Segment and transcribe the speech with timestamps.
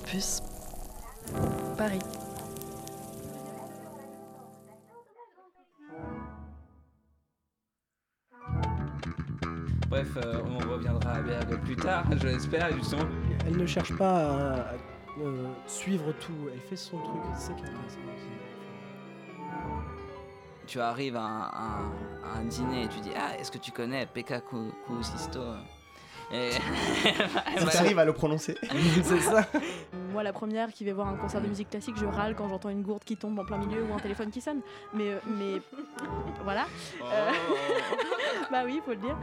[0.00, 0.42] Campus
[1.78, 2.02] Paris.
[9.88, 13.04] Bref, euh, on reviendra à Berg plus tard, je l'espère, justement.
[13.46, 14.72] Elle ne cherche pas à, à,
[15.22, 17.72] euh, suivre tout, elle fait son truc, c'est qu'elle
[20.66, 23.58] Tu arrives à un, à un- à un dîner et tu dis Ah, est-ce que
[23.58, 25.40] tu connais Pekka Ku- Kuusisto
[26.32, 26.50] et...
[27.58, 28.56] Si t'arrives à le prononcer.
[29.04, 29.46] c'est ça.
[30.16, 32.70] Moi, la première qui va voir un concert de musique classique, je râle quand j'entends
[32.70, 34.62] une gourde qui tombe en plein milieu ou un téléphone qui sonne.
[34.94, 35.60] Mais, euh, mais
[36.42, 36.64] voilà.
[37.02, 37.30] Euh,
[38.50, 39.14] bah oui, faut le dire.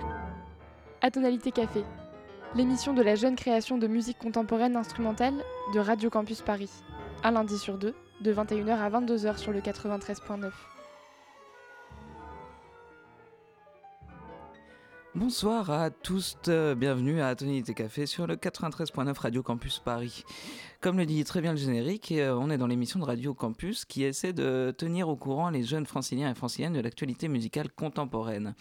[1.01, 1.83] Atonalité Café,
[2.53, 5.33] l'émission de la jeune création de musique contemporaine instrumentale
[5.73, 6.69] de Radio Campus Paris.
[7.23, 10.51] Un lundi sur deux, de 21h à 22h sur le 93.9.
[15.15, 20.23] Bonsoir à tous, euh, bienvenue à Tonalité Café sur le 93.9 Radio Campus Paris.
[20.81, 23.85] Comme le dit très bien le générique, euh, on est dans l'émission de Radio Campus
[23.85, 28.55] qui essaie de tenir au courant les jeunes franciliens et franciliennes de l'actualité musicale contemporaine.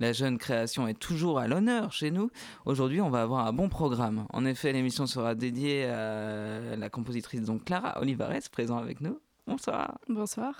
[0.00, 2.30] La jeune création est toujours à l'honneur chez nous.
[2.64, 4.24] Aujourd'hui, on va avoir un bon programme.
[4.30, 9.20] En effet, l'émission sera dédiée à la compositrice donc Clara Olivares, présente avec nous.
[9.46, 9.98] Bonsoir.
[10.08, 10.54] Bonsoir.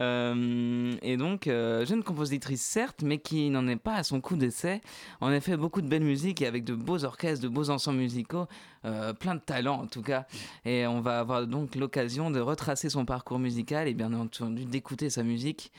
[0.00, 4.36] Euh, et donc, euh, jeune compositrice certes, mais qui n'en est pas à son coup
[4.36, 4.80] d'essai.
[5.20, 8.46] En effet, beaucoup de belle musique et avec de beaux orchestres, de beaux ensembles musicaux,
[8.84, 10.26] euh, plein de talent en tout cas.
[10.64, 15.10] Et on va avoir donc l'occasion de retracer son parcours musical et bien entendu d'écouter
[15.10, 15.72] sa musique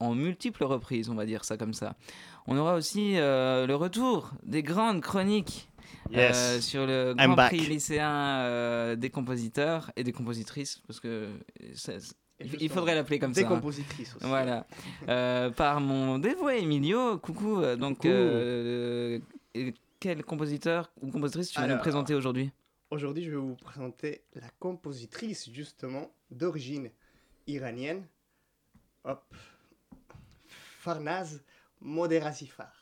[0.00, 1.96] en multiples reprises, on va dire ça comme ça.
[2.46, 5.68] On aura aussi euh, le retour des grandes chroniques.
[6.14, 7.54] euh, sur le I'm Grand back.
[7.54, 11.30] Prix lycéen euh, des compositeurs et des compositrices, parce que
[12.40, 13.40] il faudrait l'appeler comme ça.
[13.42, 13.48] hein.
[13.48, 14.26] compositrices aussi.
[14.26, 14.66] Voilà.
[15.08, 17.18] Euh, par mon dévoué Emilio.
[17.18, 17.60] Coucou.
[17.60, 18.08] euh, Donc, Coucou.
[18.08, 19.18] euh,
[20.00, 22.50] quel compositeur ou compositrice tu vas nous présenter aujourd'hui?
[22.90, 26.90] Aujourd'hui, je vais vous présenter la compositrice, justement, d'origine
[27.46, 28.06] iranienne.
[29.04, 29.22] Hop.
[30.80, 31.42] Farnaz
[31.80, 32.72] Moderasifar.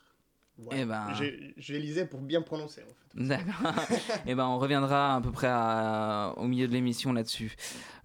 [0.59, 0.81] Voilà.
[0.81, 1.07] Eh ben.
[1.15, 1.25] Je,
[1.57, 2.97] je lisais pour bien prononcer, en fait.
[3.15, 3.75] D'accord.
[4.27, 7.57] Et ben, on reviendra à peu près à- au milieu de l'émission là-dessus.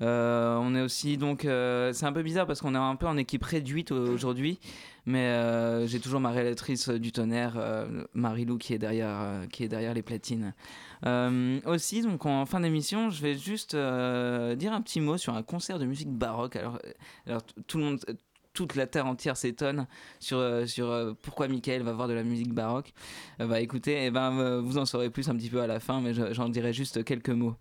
[0.01, 3.07] Euh, on est aussi donc, euh, c'est un peu bizarre parce qu'on est un peu
[3.07, 4.59] en équipe réduite au- aujourd'hui,
[5.05, 7.57] mais euh, j'ai toujours ma réalisatrice du tonnerre,
[8.13, 10.53] Marie-Lou, qui est derrière, qui est derrière les platines.
[11.65, 15.79] Aussi, donc en fin d'émission, je vais juste dire un petit mot sur un concert
[15.79, 16.55] de musique baroque.
[16.57, 16.79] Alors,
[17.27, 17.99] alors tout le monde.
[18.57, 19.85] Toute la terre entière s'étonne
[20.19, 22.91] sur, euh, sur euh, pourquoi Michael va voir de la musique baroque.
[23.39, 26.01] Euh, bah écoutez, eh ben, vous en saurez plus un petit peu à la fin,
[26.01, 27.53] mais je- j'en dirai juste quelques mots.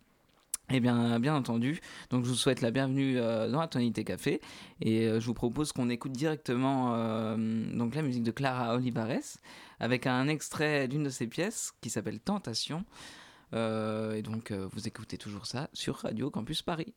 [0.71, 4.41] Eh bien, bien entendu, donc je vous souhaite la bienvenue euh, dans la Tonalité Café
[4.81, 6.93] et je vous propose qu'on écoute directement
[7.37, 9.37] donc la musique de Clara Olivares
[9.81, 12.87] avec un extrait d'une de ses pièces qui s'appelle Tentation.
[13.53, 16.95] Et donc, vous écoutez toujours ça sur Radio Campus Paris.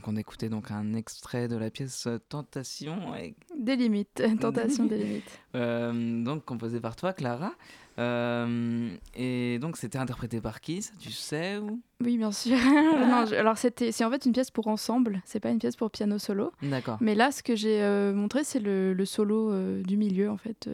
[0.00, 4.96] Donc, on écoutait donc un extrait de la pièce Tentation et Des limites, tentation des
[4.96, 5.40] limites.
[5.54, 7.52] Euh, donc composé par toi, Clara.
[7.98, 11.80] Euh, et donc c'était interprété par qui ça, Tu sais ou?
[12.02, 12.56] Oui, bien sûr.
[13.10, 15.76] Non, je- alors, c'était, c'est en fait une pièce pour ensemble, c'est pas une pièce
[15.76, 16.52] pour piano solo.
[16.62, 16.96] D'accord.
[17.02, 19.52] Mais là, ce que j'ai euh, montré, c'est le, le solo
[19.82, 20.70] du milieu, en fait,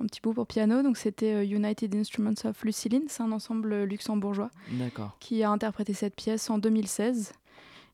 [0.00, 0.82] un petit bout pour piano.
[0.82, 5.16] Donc, c'était United Instruments of Luciline, c'est un ensemble luxembourgeois D'accord.
[5.18, 7.32] qui a interprété cette pièce en 2016.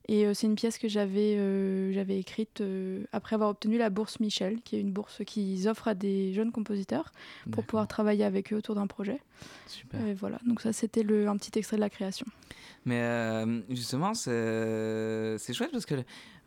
[0.09, 3.89] Et euh, c'est une pièce que j'avais euh, j'avais écrite euh, après avoir obtenu la
[3.89, 7.11] bourse Michel, qui est une bourse qu'ils offrent à des jeunes compositeurs
[7.51, 9.19] pour pouvoir travailler avec eux autour d'un projet.
[9.67, 10.05] Super.
[10.05, 12.25] Et voilà, donc ça c'était le- un petit extrait de la création.
[12.85, 15.95] Mais euh, justement, c'est chouette parce que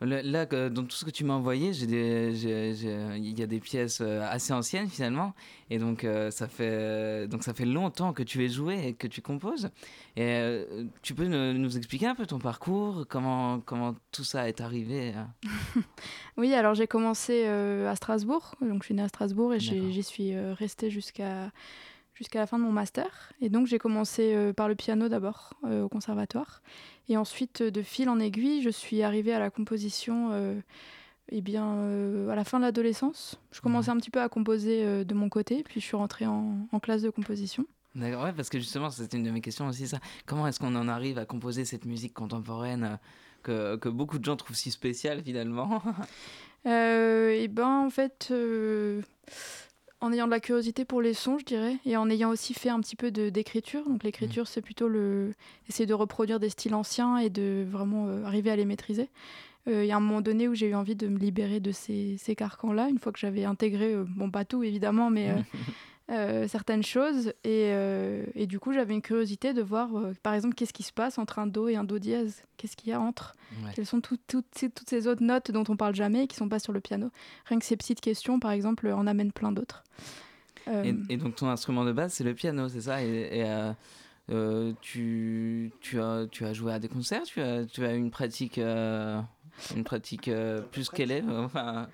[0.01, 4.89] là, dans tout ce que tu m'as envoyé, il y a des pièces assez anciennes
[4.89, 5.35] finalement,
[5.69, 9.21] et donc ça fait donc ça fait longtemps que tu es joué et que tu
[9.21, 9.69] composes.
[10.17, 10.65] Et
[11.03, 15.13] tu peux nous, expliquer un peu ton parcours, comment comment tout ça est arrivé
[16.37, 20.35] Oui, alors j'ai commencé à Strasbourg, donc je suis née à Strasbourg et j'y suis
[20.53, 21.51] restée jusqu'à
[22.21, 23.33] jusqu'à la fin de mon master.
[23.41, 26.61] Et donc j'ai commencé euh, par le piano d'abord euh, au conservatoire.
[27.09, 30.29] Et ensuite, euh, de fil en aiguille, je suis arrivée à la composition
[31.33, 31.65] eh bien,
[32.29, 33.39] à la fin de l'adolescence.
[33.51, 36.67] Je commençais un petit peu à composer de mon côté, puis je suis rentrée en,
[36.81, 37.65] classe de composition.
[37.95, 39.99] D'accord, ouais, parce que justement, c'était une de mes questions aussi, ça.
[40.25, 42.99] Comment est-ce qu'on en arrive à composer cette musique contemporaine
[43.43, 45.81] que, que beaucoup de gens trouvent si spéciale finalement?
[46.63, 48.31] Eh ben, en fait
[50.01, 52.69] en ayant de la curiosité pour les sons, je dirais, et en ayant aussi fait
[52.69, 53.87] un petit peu d'écriture.
[53.87, 54.47] Donc l'écriture, mmh.
[54.47, 55.33] c'est plutôt le
[55.69, 59.09] essayer de reproduire des styles anciens et de vraiment euh, arriver à les maîtriser.
[59.67, 61.71] Euh, il y a un moment donné où j'ai eu envie de me libérer de
[61.71, 65.35] ces, ces carcans-là, une fois que j'avais intégré, euh, bon pas tout évidemment, mais
[66.11, 67.29] Euh, certaines choses.
[67.45, 70.83] Et, euh, et, du coup, j'avais une curiosité de voir, euh, par exemple, qu'est-ce qui
[70.83, 72.43] se passe entre un Do et un Do dièse.
[72.57, 73.33] Qu'est-ce qu'il y a entre?
[73.75, 76.59] Quelles sont toutes, toutes ces autres notes dont on parle jamais et qui sont pas
[76.59, 77.11] sur le piano?
[77.45, 79.83] Rien que ces petites questions, par exemple, en amènent plein d'autres.
[80.67, 83.01] Et, donc, ton instrument de base, c'est le piano, c'est ça?
[83.03, 83.45] Et,
[84.81, 87.23] tu, tu, as, tu as joué à des concerts?
[87.23, 90.29] Tu as, tu as une pratique une pratique
[90.71, 91.29] plus qu'élève?
[91.29, 91.87] Enfin...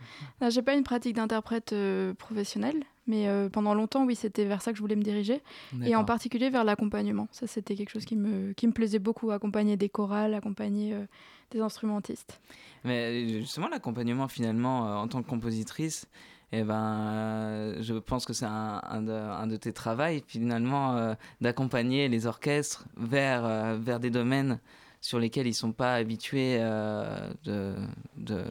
[0.50, 1.76] J'ai pas une pratique d'interprète
[2.18, 5.42] professionnelle, mais euh, pendant longtemps, oui, c'était vers ça que je voulais me diriger.
[5.84, 7.28] Et en particulier vers l'accompagnement.
[7.32, 11.06] Ça, c'était quelque chose qui me, qui me plaisait beaucoup, accompagner des chorales, accompagner euh,
[11.52, 12.40] des instrumentistes.
[12.84, 16.08] Mais euh, justement, l'accompagnement, finalement, en tant que compositrice,
[16.52, 22.08] eh ben, je pense que c'est un, un, de, un, de, tes travaux, finalement, d'accompagner
[22.08, 24.60] les orchestres vers, vers des domaines
[25.02, 27.76] sur lesquels ils ne sont pas habitués de,
[28.16, 28.46] de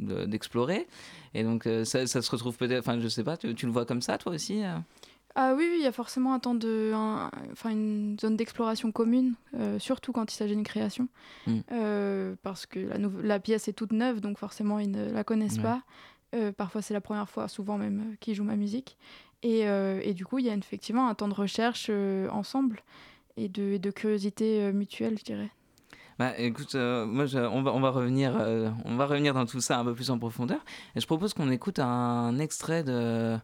[0.00, 0.86] d'explorer.
[1.34, 3.72] et donc, euh, ça, ça, se retrouve peut-être, enfin, je sais pas, tu, tu, le
[3.72, 4.76] vois comme ça, toi aussi euh?
[5.36, 6.92] Ah oui, il y a forcément un temps de,
[7.52, 11.08] enfin une zone d'exploration commune, euh, surtout quand il s'agit d'une création,
[11.46, 11.60] mm.
[12.42, 15.82] parce que la, la, pièce est toute neuve, donc forcément ils ne la connaissent pas.
[16.56, 18.96] parfois c'est la première fois, souvent même, qu'ils jouent ma musique,
[19.44, 21.90] et, et, du coup il y a effectivement un temps de recherche
[22.32, 22.82] ensemble
[23.36, 25.50] et de, de curiosité mutuelle, je dirais.
[26.20, 29.62] Bah, écoute, euh, moi, on, va, on, va revenir, euh, on va revenir dans tout
[29.62, 30.62] ça un peu plus en profondeur.
[30.94, 33.38] Et je propose qu'on écoute un extrait de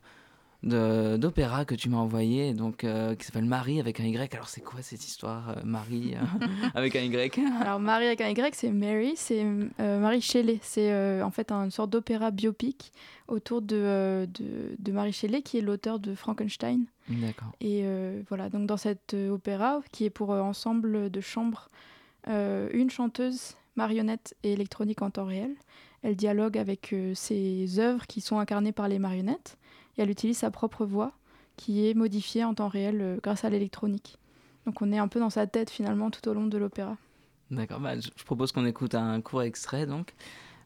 [0.63, 4.35] d'opéra que tu m'as envoyé, donc euh, qui s'appelle Marie avec un Y.
[4.35, 6.17] Alors c'est quoi cette histoire, Marie
[6.75, 7.41] avec un Y?
[7.61, 9.45] Alors Marie avec un Y, c'est Mary, c'est
[9.79, 10.59] Marie Shelley.
[10.61, 12.93] C'est en fait une sorte d'opéra biopic
[13.27, 16.85] autour de, de, de, Marie Shelley, qui est l'auteur de Frankenstein.
[17.09, 17.53] D'accord.
[17.63, 17.87] Et
[18.29, 21.71] voilà, donc dans cet opéra, qui est pour ensemble de chambres
[22.27, 25.55] une chanteuse marionnette et électronique en temps réel.
[26.03, 29.59] Elle dialogue avec euh, ses œuvres qui sont incarnées par les marionnettes
[29.97, 31.13] et elle utilise sa propre voix
[31.57, 34.19] qui est modifiée en temps réel euh, grâce à l'électronique.
[34.67, 36.97] Donc on est un peu dans sa tête finalement tout au long de l'opéra.
[37.51, 40.15] D'accord, bah, je propose qu'on écoute un court extrait donc.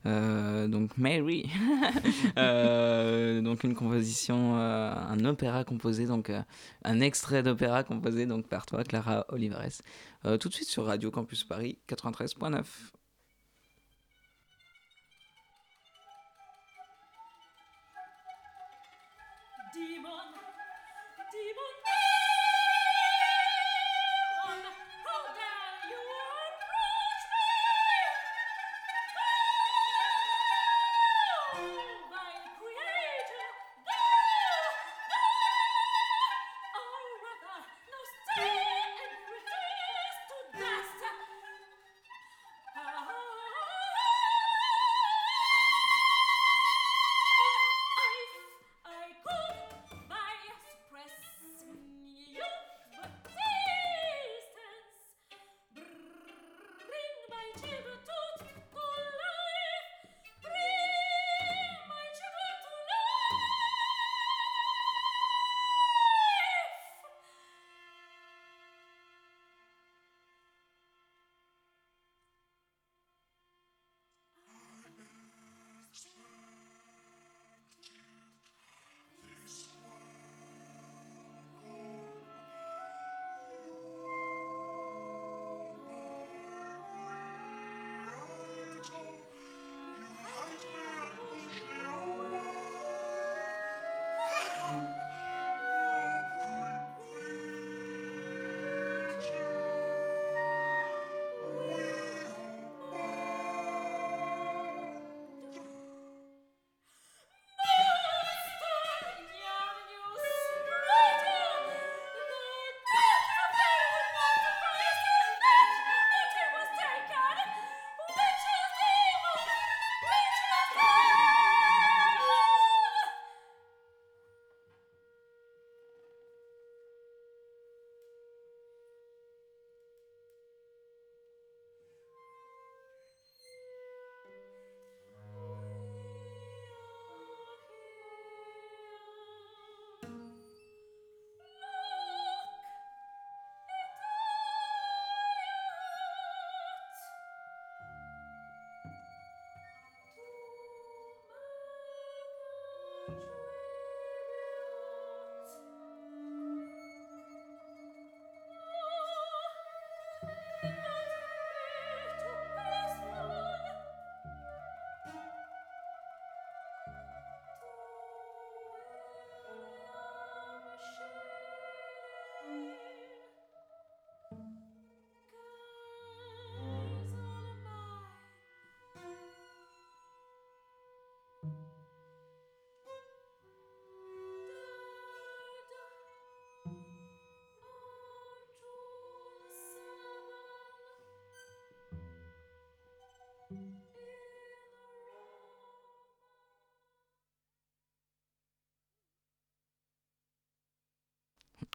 [0.07, 1.51] Euh, donc Mary,
[2.39, 6.33] euh, donc une composition, euh, un opéra composé, donc
[6.85, 9.83] un extrait d'opéra composé donc par toi, Clara Olivares,
[10.39, 12.65] tout de suite sur Radio Campus Paris 93.9.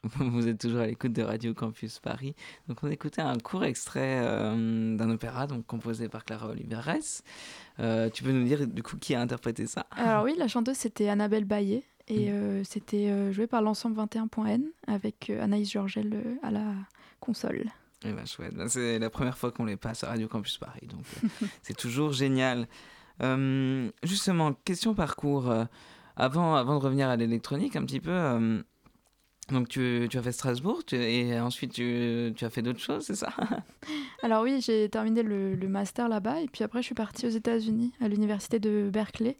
[0.19, 2.35] Vous êtes toujours à l'écoute de Radio Campus Paris.
[2.67, 7.21] Donc on écoutait un court extrait euh, d'un opéra donc composé par Clara Oliveres.
[7.79, 9.87] Euh, tu peux nous dire du coup qui a interprété ça?
[9.91, 12.33] Alors oui, la chanteuse c'était Annabelle Baillet et Mm.
[12.33, 16.73] euh, c'était euh, joué par l'ensemble 21.n avec Anaïs Georgel à la
[17.19, 17.65] console.
[18.03, 20.85] Eh ben chouette, Ben, c'est la première fois qu'on les passe à Radio Campus Paris,
[20.87, 21.03] donc
[21.63, 22.67] c'est toujours génial.
[24.03, 25.51] Justement, question parcours.
[26.15, 28.63] avant, avant de revenir à l'électronique un petit peu,
[29.49, 33.03] donc tu, tu as fait Strasbourg tu- et ensuite tu, tu as fait d'autres choses,
[33.05, 33.29] c'est ça?
[34.23, 37.29] Alors oui, j'ai terminé le, le master là-bas et puis après je suis partie aux
[37.29, 39.37] États-Unis à l'université de Berkeley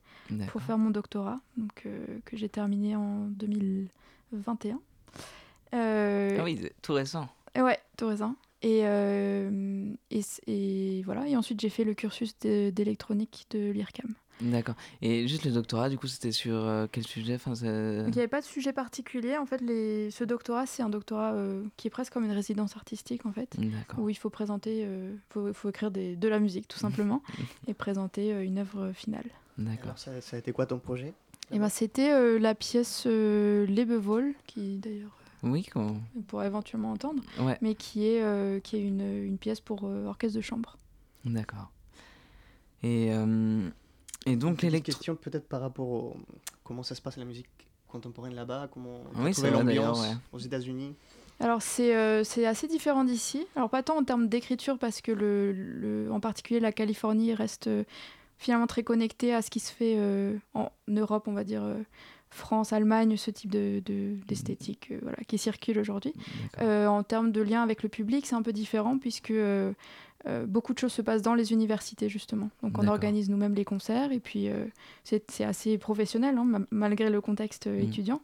[0.47, 4.79] pour faire mon doctorat, donc euh, que j'ai terminé en 2021.
[5.74, 7.27] Euh, Ah oui, tout récent.
[7.55, 8.35] et Ouais, tout récent.
[8.62, 9.93] Et, euh,
[10.47, 11.27] et, voilà.
[11.27, 14.13] Et ensuite, j'ai fait le cursus de- d'électronique de l'IRCAM.
[14.42, 14.75] D'accord.
[15.01, 17.36] Et juste le doctorat, du coup, c'était sur euh, quel sujet?
[17.36, 19.38] Enfin, il n'y avait pas de sujet particulier.
[19.38, 20.12] En fait, les...
[20.12, 23.56] ce doctorat, c'est un doctorat euh, qui est presque comme une résidence artistique, en fait,
[23.58, 24.00] D'accord.
[24.04, 27.22] où il faut présenter, euh, faut, faut écrire des, de la musique, tout simplement,
[27.68, 29.24] et présenter euh, une œuvre finale.
[29.58, 29.84] D'accord.
[29.86, 31.13] Alors, ça, ça a été quoi ton projet?
[31.51, 36.92] Et ben, c'était euh, la pièce euh, Lebevol, qui d'ailleurs Oui, qu'on- on pourra éventuellement
[36.92, 40.42] entendre, ouais, mais qui est, euh, qui est une, une pièce pour euh, orchestre de
[40.42, 40.77] chambre.
[41.24, 41.72] d'accord.
[42.84, 43.70] Et, euh,
[44.25, 44.91] et donc l'électro...
[44.91, 46.15] question peut-être par rapport au
[46.63, 47.48] comment ça se passe la musique
[47.88, 50.17] contemporaine là-bas, comment Oui, vrai, l'ambiance d'ailleurs, ouais.
[50.34, 50.94] aux États-Unis?
[51.39, 53.46] Alors c'est euh, c'est assez différent d'ici.
[53.55, 57.67] Alors pas tant en termes d'écriture parce que le, le- en particulier la Californie reste
[57.67, 57.84] euh,
[58.38, 61.75] finalement très connectée à ce qui se fait euh, en Europe, on va dire euh,
[62.29, 66.13] France, Allemagne, ce type de de- d'esthétique euh, voilà, qui circule aujourd'hui.
[66.62, 69.32] Euh, en termes de lien avec le public, c'est un peu différent puisque
[70.27, 72.50] euh, beaucoup de choses se passent dans les universités justement.
[72.63, 74.65] Donc on organise nous-mêmes les concerts et puis euh,
[75.03, 77.88] c'est assez professionnel hein, ma- malgré le contexte euh, Mhm.
[77.89, 78.22] étudiant.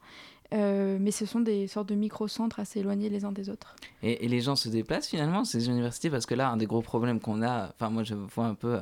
[0.54, 3.76] Mais ce sont des sortes de micro-centres assez éloignés les uns des autres.
[4.04, 6.82] Et, et les gens se déplacent finalement, ces universités, parce que là, un des gros
[6.82, 8.82] problèmes qu'on a, enfin moi je vois un peu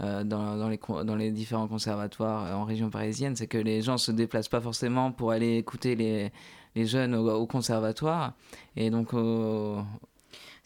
[0.00, 3.98] dans, dans les, con- dans les différents conservatoires en région parisienne, c'est que les gens
[3.98, 6.32] se déplacent pas forcément pour aller écouter les,
[6.74, 8.32] les jeunes au, au conservatoire
[8.74, 9.78] et donc au-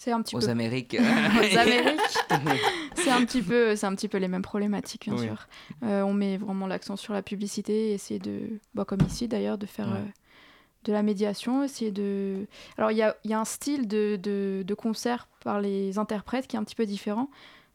[0.02, 0.97] C'est un petit aux peu Amériques.
[0.99, 2.00] aux Amériques.
[2.95, 5.26] c'est un petit peu, c'est un petit peu les mêmes problématiques bien Oui.
[5.26, 5.47] sûr.
[5.83, 8.40] Euh, on met vraiment l'accent sur la publicité, essayer de,
[8.75, 9.99] bah, comme ici d'ailleurs, de faire Ouais.
[9.99, 10.04] euh,
[10.85, 12.47] de la médiation, essayer de.
[12.78, 16.47] Alors il y a, y a un style de, de, de concert par les interprètes
[16.47, 17.28] qui est un petit peu différent,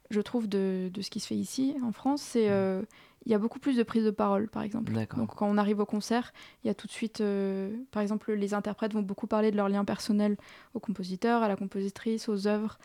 [0.10, 2.24] je trouve, de, de ce qui se fait ici en France.
[2.24, 2.82] C'est euh,
[3.26, 4.92] il y a beaucoup plus de prise de parole, par exemple.
[5.18, 6.32] Donc quand on arrive au concert,
[6.64, 9.56] il y a tout de suite, euh, par exemple, les interprètes vont beaucoup parler de
[9.58, 10.38] leur lien personnel
[10.74, 12.78] au compositeur, à la compositrice, aux œuvres.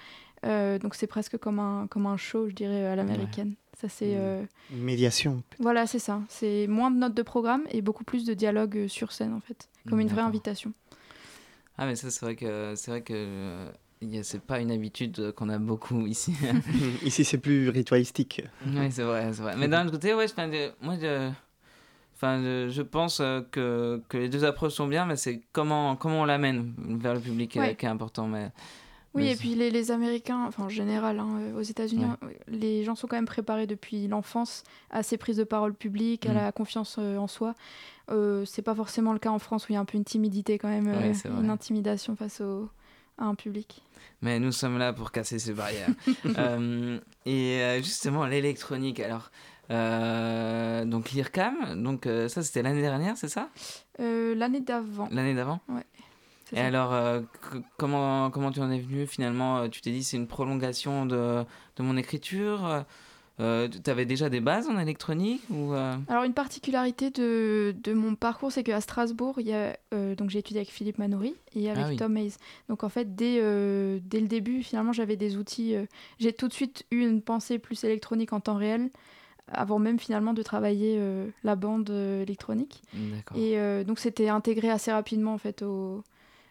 [0.47, 3.55] Euh, donc c'est presque comme un, comme un show, je dirais, à l'américaine.
[3.79, 4.19] Ça c'est, Mm.
[4.19, 5.43] euh, Une médiation.
[5.59, 6.23] voilà, c'est ça.
[6.29, 9.41] C'est moins de notes de programme et beaucoup plus de dialogue euh, sur scène en
[9.41, 10.73] fait, comme une vraie invitation.
[11.77, 13.67] Ah mais ça c'est vrai que c'est vrai que
[14.23, 16.35] c'est pas une habitude euh, qu'on a beaucoup ici.
[17.05, 18.43] Ici, c'est plus ritualistique.
[18.67, 19.55] oui c'est vrai, c'est vrai.
[19.57, 21.31] Mais d'un autre côté, ouais, enfin, de- moi je,
[22.17, 25.97] enfin, je, je pense euh, que, que les deux approches sont bien, mais c'est comment
[25.97, 27.75] comment on l'amène vers le public euh, Ouais.
[27.77, 28.27] qui est important.
[28.27, 28.51] Mais
[29.15, 32.85] Oui, Mais et puis les, les Américains, enfin en général, hein, aux États-Unis, euh, les
[32.85, 36.35] gens sont quand même préparés depuis l'enfance à ces prises de parole publiques, à Mm.
[36.37, 37.55] la confiance en soi.
[38.11, 40.05] Euh, c'est pas forcément le cas en France où il y a un peu une
[40.05, 42.69] timidité quand même, Ouais, euh, une intimidation face au,
[43.19, 43.83] à un public.
[44.23, 45.89] Mais nous sommes là pour casser ces barrières.
[46.39, 49.31] Euh, et euh, justement, l'électronique, alors,
[49.71, 53.49] euh, donc l'IRCAM, donc euh, ça c'était l'année dernière, c'est ça?
[54.01, 55.61] Euh, L'année d'avant, L'année d'avant?
[56.49, 56.67] C'est Et ça.
[56.67, 57.23] alors,
[57.77, 59.69] comment, comment tu en es venu finalement?
[59.69, 61.45] Tu t'es dit c'est une prolongation de,
[61.77, 62.85] de mon écriture?
[63.39, 67.93] Euh, Tu avais déjà des bases en électronique ou euh, Alors une particularité de, de
[67.93, 71.35] mon parcours, c'est qu'à Strasbourg, il y a, euh, donc j'ai étudié avec Philippe Manoury
[71.55, 71.97] et avec Ah oui.
[71.97, 72.35] Tom Hayes.
[72.69, 75.75] Donc en fait, dès, euh, dès le début, finalement, j'avais des outils.
[76.19, 78.91] j'ai tout de suite eu une pensée plus électronique en temps réel,
[79.53, 81.01] avant même finalement de travailler
[81.45, 82.83] la bande électronique.
[83.37, 86.05] Et donc c'était intégré assez rapidement en fait au-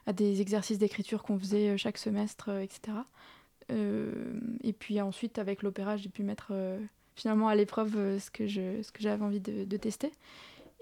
[0.07, 2.97] à des exercices d'écriture qu'on faisait chaque semestre, etc.
[3.71, 4.11] Euh,
[4.63, 6.79] et puis ensuite avec l'opéra, j'ai pu mettre euh,
[7.15, 10.11] finalement à l'épreuve euh, ce que ce que j'avais envie de, tester.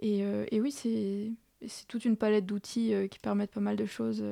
[0.02, 0.20] Et,
[0.52, 1.32] et oui, c'est
[1.88, 4.24] toute une palette d'outils qui permettent pas mal de choses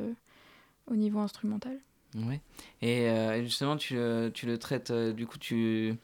[0.86, 1.80] au niveau instrumental.
[2.16, 2.40] Ouais.
[2.84, 3.10] Et
[3.44, 3.98] justement, tu,
[4.36, 5.96] tu le traites, du coup, tu.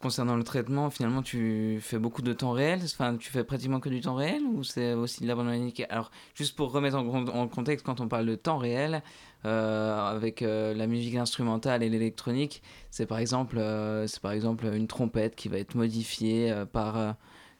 [0.00, 3.90] Concernant le traitement, finalement, tu fais beaucoup de temps réel Enfin, tu fais pratiquement que
[3.90, 7.04] du temps réel ou c'est aussi de la bande magnétique Alors, juste pour remettre en,
[7.04, 9.02] con- en contexte, quand on parle de temps réel,
[9.44, 14.64] euh, avec euh, la musique instrumentale et l'électronique, c'est par, exemple, euh, c'est par exemple
[14.74, 17.16] une trompette qui va être modifiée par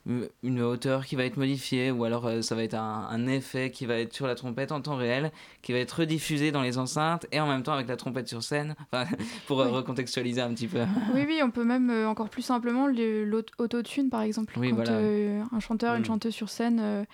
[0.06, 3.70] une hauteur qui va être modifiée ou alors euh, ça va être un, un, effet
[3.70, 5.30] qui va être sur la trompette en temps réel,
[5.62, 8.42] qui va être rediffusé dans les enceintes et en même temps avec la trompette sur
[8.42, 8.74] scène,
[9.46, 9.64] pour oui.
[9.68, 10.80] recontextualiser un petit peu.
[11.14, 14.58] Oui, oui, on peut même euh, encore plus simplement l'autotune par exemple.
[14.58, 14.92] Oui, Quand voilà.
[14.92, 16.06] euh, un chanteur, une Mm.
[16.06, 17.04] chanteuse sur scène euh,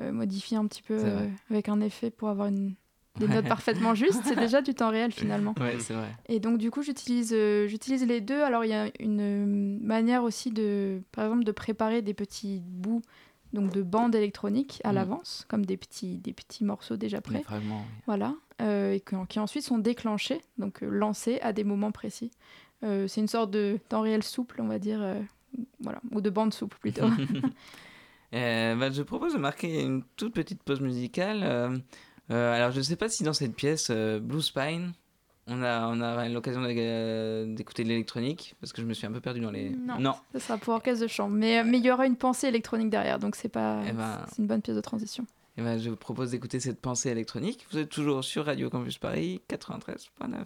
[0.00, 2.74] euh, modifie un petit peu euh, avec un effet pour avoir une,
[3.18, 5.54] des notes parfaitement justes, c'est déjà du temps réel finalement.
[5.60, 6.08] Ouais, c'est vrai.
[6.28, 8.40] Et donc du coup, j'utilise euh, j'utilise les deux.
[8.42, 12.62] Alors il y a une euh, manière aussi de, par exemple, de préparer des petits
[12.64, 13.02] bouts
[13.52, 14.94] donc de bandes électroniques à Mm.
[14.94, 17.42] l'avance, comme des petits des petits morceaux déjà prêts.
[17.42, 17.80] fragments.
[17.84, 18.02] oui.
[18.06, 22.30] Voilà, euh, et qui ensuite sont déclenchés, donc lancés à des moments précis.
[22.84, 25.04] Euh, c'est une sorte de temps réel souple, on va dire,
[25.80, 27.06] voilà, ou de bande souple plutôt.
[28.32, 31.40] Euh, bah, je propose de marquer une toute petite pause musicale.
[31.42, 31.76] Euh,
[32.30, 34.92] alors, je ne sais pas si dans cette pièce, euh, Blue Spine,
[35.46, 39.12] on a, on a l'occasion euh, d'écouter de l'électronique, parce que je me suis un
[39.12, 39.70] peu perdu dans les...
[39.70, 40.14] Non.
[40.34, 43.18] Ça sera pour orchestre de chambre, mais mais il y aura une pensée électronique derrière,
[43.18, 45.26] donc c'est pas, Eh ben- c'est une bonne pièce de transition.
[45.56, 47.66] Eh ben, je vous propose d'écouter cette pensée électronique.
[47.72, 50.44] Vous êtes toujours sur Radio Campus Paris 93.9.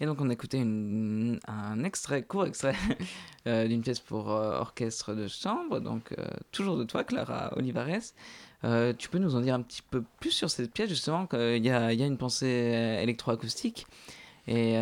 [0.00, 2.74] Et donc on a écouté une- un extrait, court extrait
[3.46, 8.12] euh, d'une pièce pour euh, orchestre de chambre, donc euh, toujours de toi, Clara Olivares.
[8.98, 11.70] Tu peux nous en dire un petit peu plus sur cette pièce, justement, qu'il y
[11.70, 13.86] a, une pensée électroacoustique.
[14.48, 14.76] Et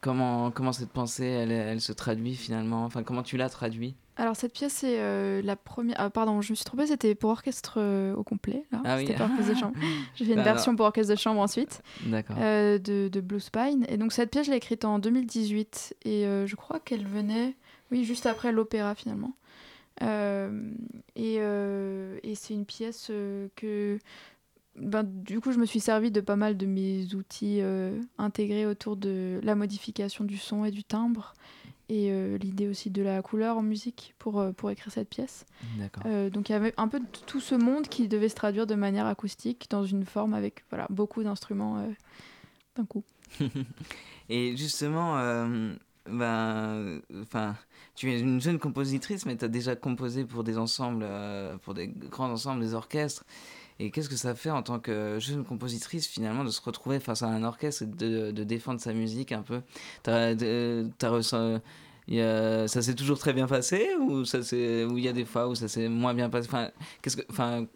[0.00, 4.52] comment, cette pensée, elle, elle se traduit finalement, enfin comment tu l'as traduit Alors cette
[4.52, 5.96] pièce c'est euh, la première.
[5.98, 8.64] Ah, pardon, je me suis trompée, c'était pour orchestre euh, au complet.
[8.72, 8.82] Là.
[8.84, 9.06] Ah oui.
[9.06, 9.76] C'était pas orchestre de chambre.
[10.16, 10.54] J'ai fait une Alors.
[10.54, 12.36] version pour orchestre de chambre ensuite D'accord.
[12.38, 13.86] euh, de, de Blue Spine.
[13.88, 17.56] Et donc cette pièce je l'ai écrite en 2018 et euh, je crois qu'elle venait,
[17.92, 19.34] oui, juste après l'opéra finalement.
[20.00, 23.10] Et et c'est une pièce
[23.56, 23.98] que
[24.80, 28.66] ben, du coup, je me suis servi de pas mal de mes outils euh, intégrés
[28.66, 31.34] autour de la modification du son et du timbre,
[31.88, 35.46] et euh, l'idée aussi de la couleur en musique pour, euh, pour écrire cette pièce.
[36.04, 38.74] Euh, donc il y avait un peu tout ce monde qui devait se traduire de
[38.74, 41.88] manière acoustique dans une forme avec voilà, beaucoup d'instruments
[42.76, 43.04] d'un coup.
[44.28, 45.16] Et justement,
[46.06, 47.56] ben, enfin,
[47.94, 51.06] tu es une jeune compositrice, mais tu as déjà composé pour des ensembles,
[51.62, 53.24] pour des grands ensembles, des orchestres.
[53.80, 57.22] Et qu'est-ce que ça fait en tant que jeune compositrice, finalement, de se retrouver face
[57.22, 59.62] à un orchestre et de, défendre sa musique un peu?
[60.02, 60.34] T'as,
[62.66, 65.48] ça s'est toujours très bien passé ou ça c'est ou il y a des fois
[65.48, 66.48] où ça s'est moins bien passé?
[66.48, 66.70] Enfin
[67.02, 67.66] qu'est-ce que enfin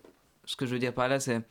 [0.45, 1.43] ce que je veux dire par là c'est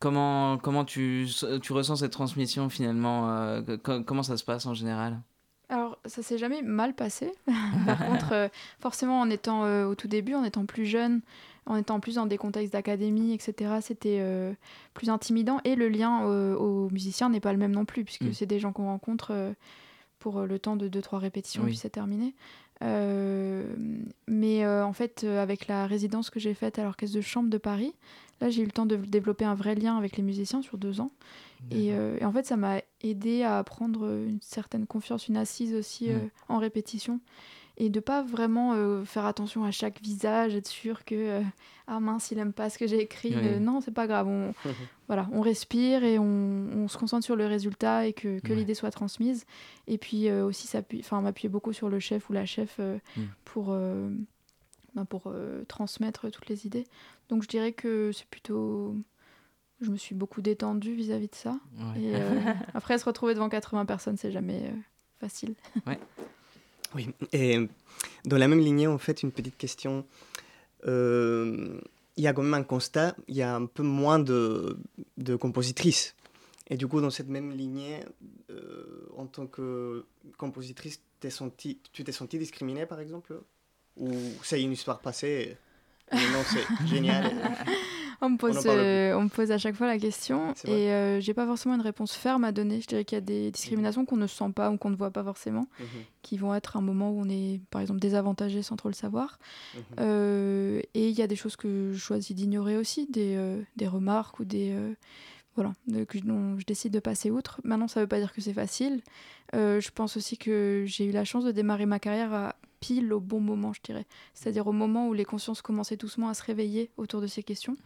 [0.00, 1.28] comment comment tu
[1.62, 5.20] tu ressens cette transmission finalement euh, co- comment ça se passe en général?
[5.68, 7.32] Alors, ça s'est jamais mal passé.
[7.86, 11.22] Par contre, euh, forcément, en étant euh, au tout début, en étant plus jeune,
[11.66, 14.52] en étant plus dans des contextes d'académie, etc., c'était euh,
[14.94, 15.58] plus intimidant.
[15.64, 18.32] Et le lien euh, aux musiciens n'est pas le même non plus, puisque Mm.
[18.32, 19.52] c'est des gens qu'on rencontre euh,
[20.20, 21.68] pour le temps de 2-3 répétitions, Oui.
[21.70, 22.34] puis c'est terminé.
[24.28, 27.92] Mais en fait, avec la résidence que j'ai faite à l'Orchestre de Chambre de Paris,
[28.40, 31.00] là, j'ai eu le temps de développer un vrai lien avec les musiciens sur deux
[31.00, 31.10] ans.
[31.70, 36.10] Et, et en fait, ça m'a aidé à prendre une certaine confiance, une assise aussi
[36.10, 36.28] Mm.
[36.48, 37.20] en répétition.
[37.78, 41.42] Et de pas vraiment euh, faire attention à chaque visage, être sûr que euh,
[41.86, 43.34] ah mince, il aime pas ce que j'ai écrit.
[43.36, 43.42] Oui.
[43.44, 44.26] Euh, non, c'est pas grave.
[44.28, 44.54] On,
[45.08, 48.54] voilà, on respire et on, on se concentre sur le résultat et que, que Ouais.
[48.56, 49.44] l'idée soit transmise.
[49.88, 53.22] Et puis euh, aussi, enfin, m'appuyer beaucoup sur le chef ou la chef Mm.
[53.44, 53.66] pour,
[54.94, 55.32] ben, pour
[55.68, 56.84] transmettre toutes les idées.
[57.28, 58.96] Donc je dirais que c'est plutôt.
[59.82, 61.58] Je me suis beaucoup détendue vis-à-vis de ça.
[61.78, 62.00] Ouais.
[62.00, 62.14] Et
[62.74, 64.72] après, se retrouver devant 80 personnes, c'est jamais
[65.20, 65.54] facile.
[66.96, 67.58] Oui, et
[68.24, 70.06] dans la même lignée, en fait, une petite question.
[70.86, 71.78] Euh,
[72.16, 74.78] il y a quand même un constat, il y a un peu moins de,
[75.18, 76.14] de compositrices.
[76.68, 78.00] Et du coup, dans cette même lignée,
[78.50, 80.06] euh, en tant que
[80.38, 83.42] compositrice, t'es senti, tu t'es senti discriminée, par exemple?
[83.98, 84.10] Ou
[84.42, 85.58] c'est une histoire passée
[86.12, 87.30] et non, c'est génial.
[88.22, 91.34] On me, pose, euh, on me pose à chaque fois la question et euh, j'ai
[91.34, 92.80] pas forcément une réponse ferme à donner.
[92.80, 95.10] Je dirais qu'il y a des discriminations qu'on ne sent pas ou qu'on ne voit
[95.10, 95.86] pas forcément, Mhm,
[96.22, 99.38] qui vont être un moment où on est par exemple désavantagé sans trop le savoir.
[99.74, 99.80] mhm.
[100.00, 103.86] Euh, et il y a des choses que je choisis d'ignorer aussi, des, euh, des
[103.86, 104.74] remarques ou des.
[105.54, 107.60] voilà, de- que, dont je décide de passer outre.
[107.64, 109.00] Maintenant, ça veut pas dire que c'est facile.
[109.54, 112.56] Euh, je pense aussi que j'ai eu la chance de démarrer ma carrière à
[113.12, 114.06] au bon moment, je dirais.
[114.34, 117.76] C'est-à-dire au moment où les consciences commençaient doucement à se réveiller autour de ces questions.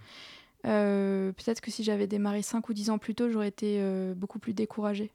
[0.67, 4.15] Euh, Peut-être que si j'avais démarré 5 ou 10 ans plus tôt, j'aurais été euh,
[4.15, 5.11] beaucoup plus découragée.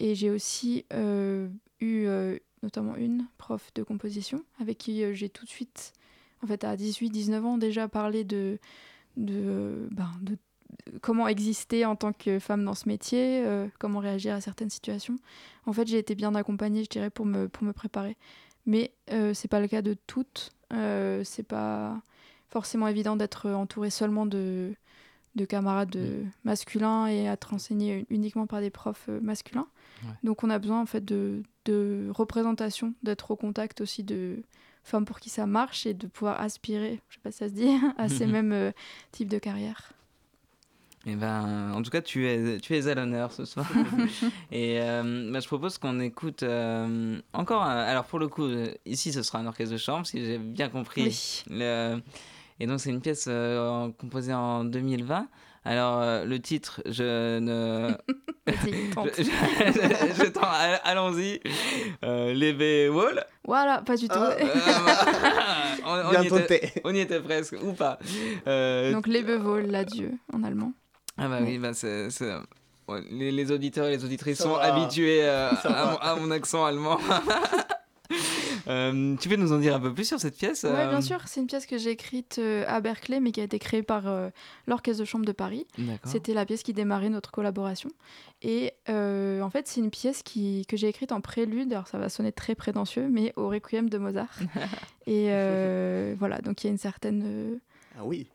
[0.00, 1.48] Et j'ai aussi euh,
[1.80, 2.06] eu
[2.62, 5.92] notamment une prof de composition avec qui j'ai tout de suite,
[6.42, 8.58] en fait à 18-19 ans déjà parlé de,
[9.16, 10.36] de, ben, de
[11.02, 13.44] comment exister en tant que femme dans ce métier,
[13.78, 15.18] comment réagir à certaines situations.
[15.66, 18.16] En fait, j'ai été bien accompagnée, je dirais, pour me préparer.
[18.66, 20.52] Mais euh, c'est pas le cas de toutes.
[20.72, 22.00] Euh, c'est pas
[22.48, 24.74] forcément évident d'être entouré seulement de,
[25.34, 29.66] de camarades euh, masculins et à être enseigné uniquement par des profs euh, masculins.
[30.04, 30.10] Ouais.
[30.22, 34.42] Donc on a besoin en fait de, de représentation, d'être au contact aussi de
[34.84, 37.54] femmes pour qui ça marche et de pouvoir aspirer, je sais pas si ça se
[37.54, 38.72] dit, à ces mêmes euh,
[39.12, 39.92] types de carrières.
[41.04, 43.66] Eh ben, en tout cas, tu es, tu es à l'honneur ce soir.
[44.52, 47.62] Et euh, bah, je propose qu'on écoute euh, encore.
[47.64, 50.38] un- alors, pour le coup, euh, ici, ce sera un orchestre de chambre, si j'ai
[50.38, 51.02] bien compris.
[51.02, 51.42] Oui.
[51.58, 51.98] Le-
[52.60, 55.26] et donc, c'est une pièce euh, en- composée en 2020.
[55.64, 57.90] Alors, euh, le titre, je ne.
[59.16, 60.40] Je, je- je tends,
[60.84, 61.40] allons-y.
[62.04, 63.24] Euh, les Wall.
[63.44, 64.14] Voilà, pas du tout.
[64.18, 64.34] Ah.
[65.86, 67.98] on, on y était, on y était presque, ou pas.
[68.48, 70.72] Euh, Donc les Bevols, l'adieu en allemand.
[71.18, 72.08] Ah bah oui, bah c'est...
[72.88, 74.62] ouais, les, les auditeurs et les auditrices Ça sont va.
[74.62, 76.98] habitués euh, à, mon, à mon accent allemand.
[78.68, 81.00] Euh, tu peux nous en dire un peu plus sur cette pièce Oui, euh, bien
[81.00, 81.18] sûr.
[81.26, 84.06] C'est une pièce que j'ai écrite euh, à Berkeley, mais qui a été créée par
[84.06, 84.30] euh,
[84.68, 85.66] l'Orchestre de Chambre de Paris.
[85.78, 85.98] D'accord.
[86.10, 87.90] C'était la pièce qui démarrait notre collaboration.
[88.40, 91.98] Et euh, en fait, c'est une pièce qui, que j'ai écrite en prélude, alors ça
[91.98, 94.38] va sonner très prétentieux, mais au Requiem de Mozart.
[95.06, 97.58] et euh, voilà, donc il y a une certaine...
[98.02, 98.26] Ah oui.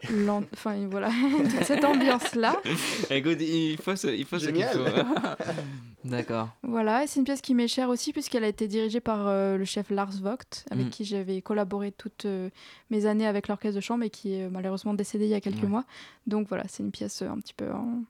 [0.54, 2.56] Enfin, voilà, toute cette ambiance-là.
[3.10, 4.80] Écoute, il faut ce, il faut ce qu'il faut.
[6.06, 6.50] D'accord.
[6.64, 9.58] Voilà, et c'est une pièce qui m'est chère aussi puisqu'elle a été dirigée par euh,
[9.58, 10.90] le chef Lars Vogt, avec Mm.
[10.90, 12.50] qui j'avais collaboré toutes euh,
[12.92, 15.42] mes années avec l'orchestre de chambre et qui est euh, malheureusement décédé il y a
[15.42, 15.68] quelques Ouais.
[15.70, 15.84] mois.
[16.28, 17.70] Donc voilà, c'est une pièce euh, un petit peu...
[17.72, 18.04] en-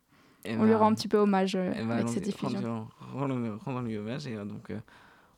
[0.45, 2.59] On lui ben, rend un petit peu hommage ben, avec cette diffusion.
[2.59, 2.87] rendons-
[3.35, 4.77] rendons- Rendons-lui hommage et euh, donc euh,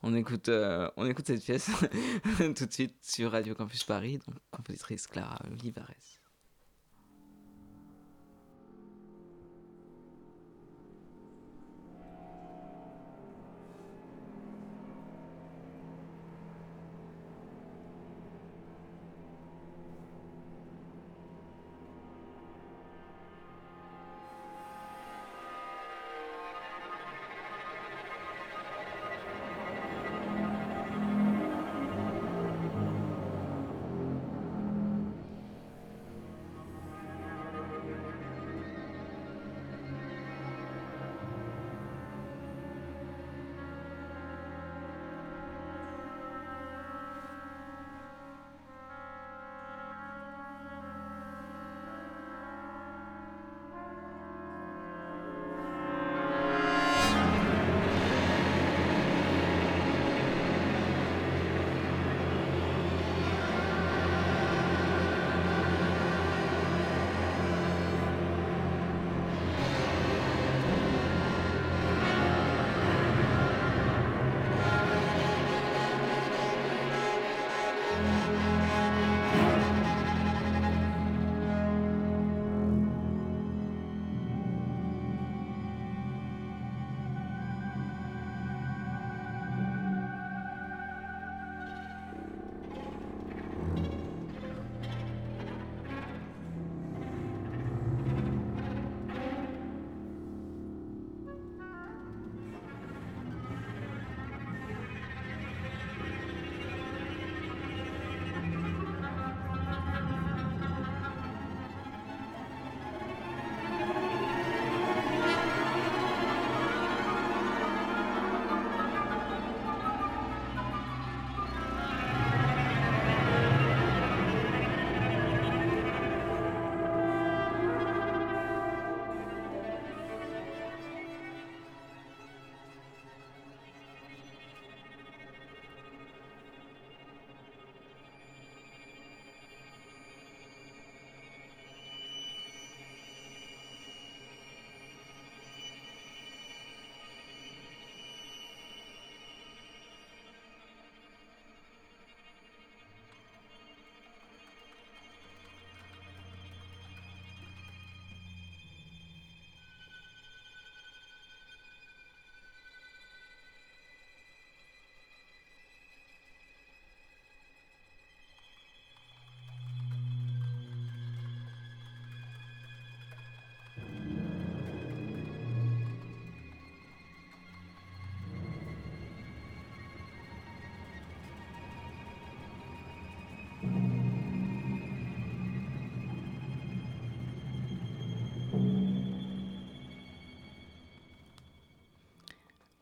[0.03, 1.69] on, écoute, euh, on écoute cette pièce
[2.37, 6.18] tout de suite sur Radio Campus Paris, donc compositrice Clara Olivares.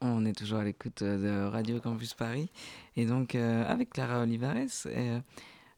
[0.07, 2.49] On est toujours à l'écoute de Radio Campus Paris
[2.95, 4.87] et donc euh, avec Clara Olivares.
[4.87, 5.19] Euh,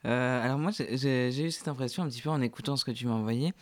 [0.05, 3.13] alors moi j'ai eu cette impression un petit peu en écoutant ce que tu m'as
[3.13, 3.53] envoyé.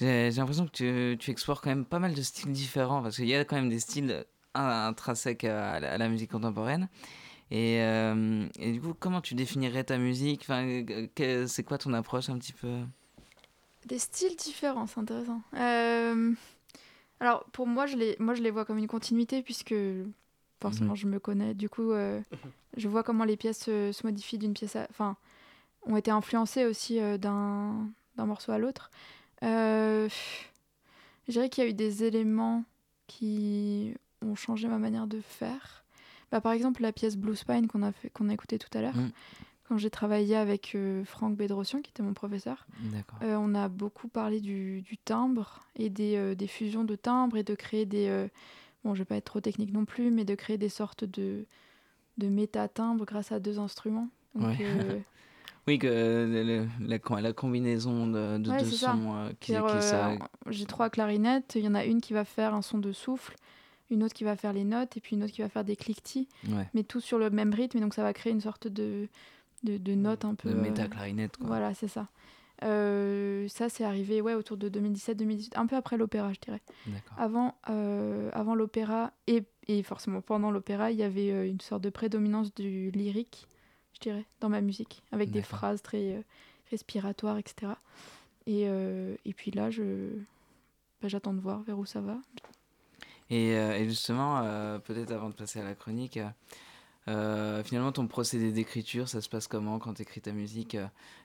[0.00, 3.34] J'ai l'impression que tu, explores quand même pas mal de styles différents parce qu'il y
[3.34, 6.88] a quand même des styles intrinsèques à, la, musique contemporaine.
[7.50, 10.42] Et, euh, du coup, comment tu définirais ta musique?
[10.42, 10.84] Enfin,
[11.46, 12.80] C'est quoi ton approche un petit peu?
[13.86, 15.40] Des styles différents, c'est intéressant.
[15.56, 16.32] Euh,
[17.20, 19.74] alors, pour moi je, les, moi, je les vois comme une continuité, puisque
[20.60, 20.96] forcément, mmh.
[20.96, 21.54] je me connais.
[21.54, 22.20] Du coup, euh,
[22.76, 24.86] je vois comment les pièces se, se modifient d'une pièce à...
[24.90, 25.16] Enfin,
[25.86, 28.90] ont été influencées aussi euh, d'un morceau à l'autre.
[29.42, 30.08] Euh,
[31.28, 32.64] je dirais qu'il y a eu des éléments
[33.06, 35.84] qui ont changé ma manière de faire.
[36.32, 38.96] Bah, par exemple, la pièce Blue Spine qu'on a, qu'on a écouté tout à l'heure.
[38.96, 39.12] Mmh.
[39.68, 42.66] Quand j'ai travaillé avec euh, Franck Bédrossian, qui était mon professeur,
[43.22, 47.36] euh, on a beaucoup parlé du, du timbre et des, euh, des, fusions de timbres
[47.36, 48.06] et de créer des.
[48.06, 48.28] Euh,
[48.84, 51.46] bon, je vais pas être trop technique non plus, mais de créer des sortes de,
[52.16, 54.08] de méta-timbres grâce à deux instruments.
[54.36, 55.04] Donc, ouais.
[55.66, 60.12] oui, que la, la, combinaison de, de ouais, deux sons qui, qui ça.
[60.48, 63.34] J'ai trois clarinettes, il y en a une qui va faire un son de souffle
[63.88, 65.76] une autre qui va faire les notes et puis une autre qui va faire des
[65.76, 66.68] cliquetis, ouais.
[66.74, 69.08] mais tout sur le même rythme et donc ça va créer une sorte de,
[69.62, 70.50] de, de notes un peu.
[70.50, 71.46] De méta-clarinette, quoi.
[71.46, 72.08] Voilà, c'est ça.
[72.64, 76.62] Euh, ça, c'est arrivé ouais, autour de 2017-2018, un peu après l'opéra, je dirais.
[77.18, 81.82] Avant, euh, avant l'opéra et, et, forcément pendant l'opéra, il y avait euh, une sorte
[81.82, 83.46] de prédominance du lyrique,
[83.92, 86.22] je dirais, dans ma musique, avec des phrases très
[86.70, 87.72] respiratoires, etc.
[88.46, 90.10] Et, et puis là, je,
[91.02, 92.18] bah, j'attends de voir vers où ça va.
[93.28, 94.42] Et, et justement,
[94.80, 96.18] peut-être avant de passer à la chronique,
[97.08, 100.76] euh, finalement, ton procédé d'écriture, ça se passe comment quand tu écris ta musique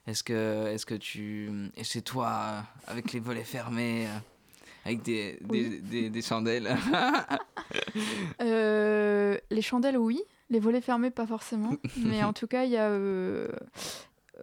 [0.07, 4.07] Est-ce que, est que tu es chez toi avec les volets fermés
[4.85, 5.79] avec des, oui.
[5.81, 6.67] des, des, chandelles
[8.41, 10.21] euh, Les chandelles, oui.
[10.49, 11.75] Les volets fermés, pas forcément.
[11.97, 12.89] Mais en tout cas, il y a...
[12.89, 13.47] Euh...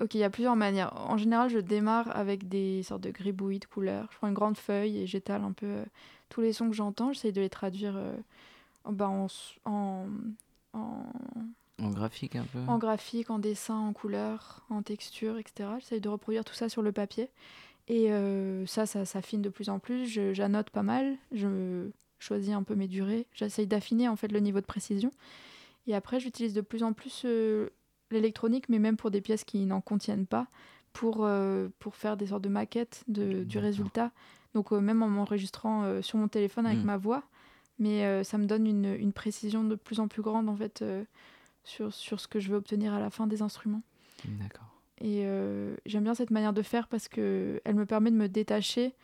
[0.00, 0.92] Ok, il y a plusieurs manières.
[0.94, 4.08] En général, je démarre avec des sortes de gribouillis de couleurs.
[4.12, 5.84] Je prends une grande feuille et j'étale un peu euh,
[6.28, 7.12] tous les sons que j'entends.
[7.12, 8.14] J'essaye de les traduire euh,
[8.88, 9.26] bah, en,
[9.64, 10.06] en,
[10.72, 11.02] en...
[11.82, 15.70] en graphique un peu En graphique, en dessin, en couleur, en texture, etc.
[15.80, 17.30] J'essaye de reproduire tout ça sur le papier.
[17.88, 20.06] Et euh, ça, ça s'affine de plus en plus.
[20.34, 21.16] J'annote pas mal.
[21.32, 23.26] Je choisis un peu mes durées.
[23.32, 25.10] J'essaye d'affiner en fait le niveau de précision.
[25.86, 27.70] Et après, j'utilise de plus en plus euh,
[28.10, 30.48] l'électronique, mais même pour des pièces qui n'en contiennent pas,
[30.92, 34.10] pour, euh, pour faire des sortes de maquettes de, du résultat.
[34.54, 36.84] Donc même en m'enregistrant sur mon téléphone avec mmh.
[36.84, 37.22] ma voix,
[37.78, 40.82] mais euh, ça me donne une, une, précision de plus en plus grande en fait
[40.82, 41.04] euh,
[41.64, 43.82] sur, sur ce que je veux obtenir à la fin des instruments.
[44.24, 44.66] D'accord.
[45.00, 48.28] Et euh, j'aime bien cette manière de faire parce que elle me permet de me
[48.28, 48.94] détacher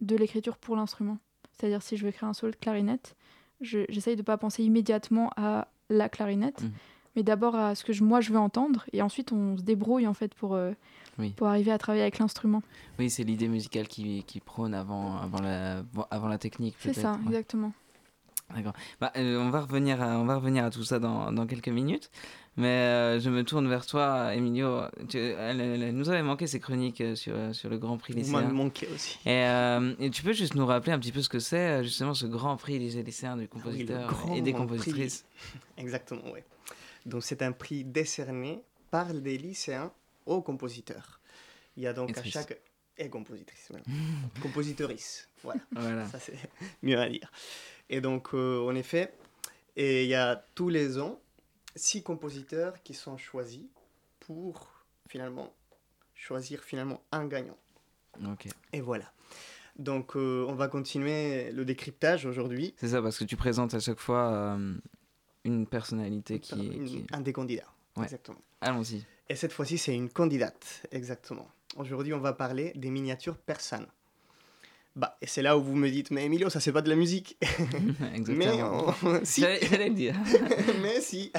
[0.00, 1.18] de l'écriture pour l'instrument.
[1.52, 3.16] C'est-à-dire si je veux écrire un solo de clarinette,
[3.60, 6.70] j'essaye de ne pas penser immédiatement à la clarinette, mmh.
[7.16, 10.06] mais d'abord à ce que je, moi je veux entendre, et ensuite on se débrouille
[10.06, 10.58] en fait pour,
[11.18, 11.30] oui.
[11.30, 12.62] pour arriver à travailler avec l'instrument.
[12.98, 16.76] Oui, c'est l'idée musicale qui, qui prône avant, avant, la, avant la technique.
[16.78, 17.26] C'est ça, ouais.
[17.26, 17.72] exactement.
[18.54, 18.72] D'accord.
[19.00, 21.68] Bah, euh, on, va revenir à, on va revenir à tout ça dans, dans quelques
[21.68, 22.10] minutes.
[22.56, 24.82] Mais euh, je me tourne vers toi, Emilio.
[25.08, 28.42] Tu, elle, elle, nous avait manqué ces chroniques sur, sur le Grand Prix lycéen.
[28.42, 29.18] Moi, manqué aussi.
[29.24, 32.12] Et, euh, et, tu peux juste nous rappeler un petit peu ce que c'est, justement,
[32.12, 35.60] ce Grand Prix lycéen du compositeur oui, et des compositrices prix.
[35.78, 36.40] Exactement, oui.
[37.06, 39.92] Donc, c'est un prix décerné par des lycéens
[40.26, 41.20] aux compositeurs.
[41.76, 42.60] Il y a donc à chaque.
[42.98, 43.84] Et compositrice, voilà.
[44.42, 45.60] compositrice, voilà.
[45.72, 46.06] voilà.
[46.08, 46.36] Ça, c'est
[46.82, 47.30] mieux à dire.
[47.90, 49.12] Et donc, euh, en effet,
[49.76, 51.20] il y a tous les ans
[51.74, 53.64] six compositeurs qui sont choisis
[54.20, 54.68] pour
[55.08, 55.52] finalement
[56.14, 57.58] choisir finalement un gagnant.
[58.32, 58.50] Okay.
[58.72, 59.12] Et voilà.
[59.76, 62.74] Donc, euh, on va continuer le décryptage aujourd'hui.
[62.76, 64.74] C'est ça, parce que tu présentes à chaque fois euh,
[65.44, 67.06] une personnalité qui, une, qui...
[67.12, 67.72] Un des candidats.
[67.96, 68.04] Ouais.
[68.04, 68.40] Exactement.
[68.60, 69.04] Allons-y.
[69.28, 70.86] Et cette fois-ci, c'est une candidate.
[70.92, 71.48] Exactement.
[71.76, 73.86] Aujourd'hui, on va parler des miniatures persanes.
[74.96, 76.96] Bah, et c'est là où vous me dites, mais Emilio, ça c'est pas de la
[76.96, 77.36] musique.
[78.14, 78.36] Exactement.
[78.36, 79.20] mais on...
[79.24, 79.44] si.
[79.90, 80.16] Dire.
[80.82, 81.32] mais si,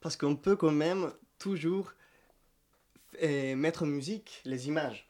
[0.00, 1.92] parce qu'on peut quand même toujours
[3.18, 5.08] et mettre en musique les images.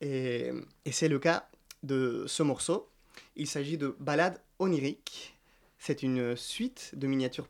[0.00, 0.52] Et,
[0.84, 1.48] et c'est le cas
[1.82, 2.88] de ce morceau.
[3.36, 5.34] Il s'agit de Ballade onirique.
[5.78, 7.48] C'est une suite de miniatures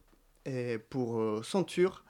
[0.90, 2.04] pour euh, ceinture,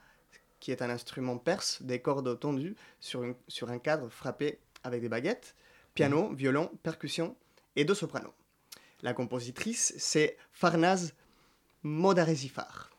[0.61, 5.01] qui est un instrument perse, des cordes tendues sur, une, sur un cadre frappé avec
[5.01, 5.55] des baguettes
[5.97, 7.35] piano, violon, percussion
[7.75, 8.35] et deux sopranos.
[9.01, 11.15] La compositrice, c'est Farnaz
[11.83, 12.91] Modarezifar.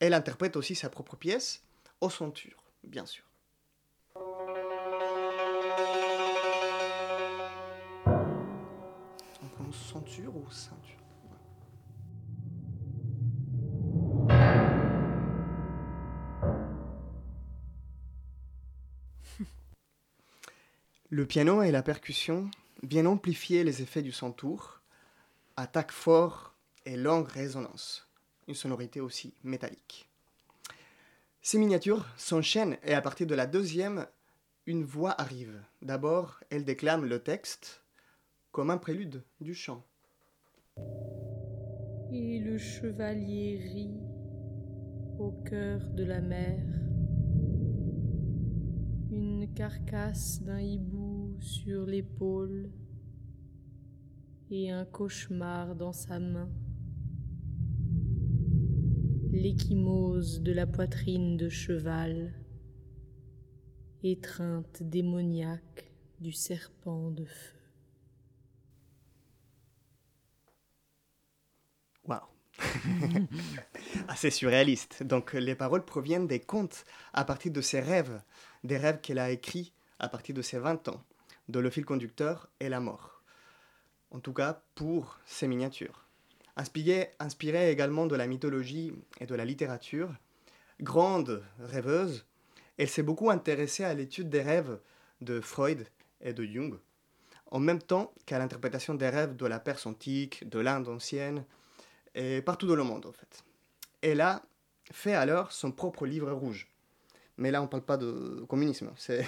[0.00, 1.62] Elle interprète aussi sa propre pièce,
[2.00, 3.24] au centure, bien sûr.
[9.42, 11.07] On prononce centure ou ceinture?
[21.10, 22.50] Le piano et la percussion
[22.82, 24.82] viennent amplifier les effets du centaure,
[25.56, 26.54] attaque fort
[26.84, 28.06] et longue résonance,
[28.46, 30.10] une sonorité aussi métallique.
[31.40, 34.06] Ces miniatures s'enchaînent et à partir de la deuxième,
[34.66, 35.58] une voix arrive.
[35.80, 37.82] D'abord, elle déclame le texte
[38.52, 39.82] comme un prélude du chant.
[42.12, 43.98] Et le chevalier rit
[45.18, 46.60] au cœur de la mer.
[49.54, 52.70] Carcasse d'un hibou sur l'épaule
[54.50, 56.48] et un cauchemar dans sa main.
[59.30, 62.34] L'échymose de la poitrine de cheval,
[64.02, 67.58] étreinte démoniaque du serpent de feu.
[72.04, 72.20] Waouh
[74.08, 75.02] Assez surréaliste.
[75.02, 78.20] Donc les paroles proviennent des contes à partir de ses rêves,
[78.64, 81.02] des rêves qu'elle a écrits à partir de ses 20 ans,
[81.48, 83.22] de Le fil conducteur et la mort.
[84.10, 86.04] En tout cas pour ses miniatures.
[86.56, 90.12] Inspirée, inspirée également de la mythologie et de la littérature,
[90.80, 92.26] grande rêveuse,
[92.78, 94.78] elle s'est beaucoup intéressée à l'étude des rêves
[95.20, 95.86] de Freud
[96.20, 96.78] et de Jung,
[97.50, 101.44] en même temps qu'à l'interprétation des rêves de la Perse antique, de l'Inde ancienne,
[102.14, 103.44] et partout dans le monde en fait.
[104.02, 104.42] Elle a
[104.90, 106.68] fait alors son propre livre rouge.
[107.38, 109.24] Mais là, on ne parle pas de communisme, c'est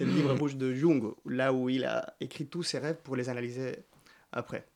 [0.00, 3.28] le livre rouge de Jung, là où il a écrit tous ses rêves pour les
[3.28, 3.78] analyser
[4.30, 4.66] après.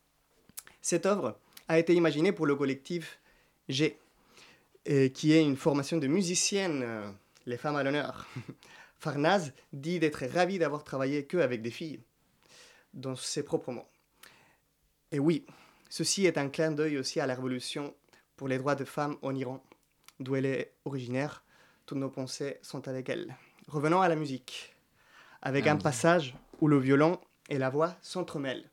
[0.80, 1.38] Cette œuvre
[1.68, 3.20] a été imaginée pour le collectif
[3.68, 3.98] G,
[4.86, 7.10] et qui est une formation de musiciennes, euh,
[7.44, 8.26] les femmes à l'honneur.
[8.98, 12.00] Farnaz dit d'être ravie d'avoir travaillé que avec des filles,
[12.94, 13.88] dans ses propres mots.
[15.12, 15.44] Et oui,
[15.88, 17.94] Ceci est un clin d'œil aussi à la révolution
[18.36, 19.64] pour les droits des femmes en Iran,
[20.20, 21.42] d'où elle est originaire.
[21.88, 23.34] Toutes nos pensées sont avec elle.
[23.66, 24.76] Revenons à la musique,
[25.40, 27.18] avec un passage où le violon
[27.48, 28.70] et la voix s'entremêlent.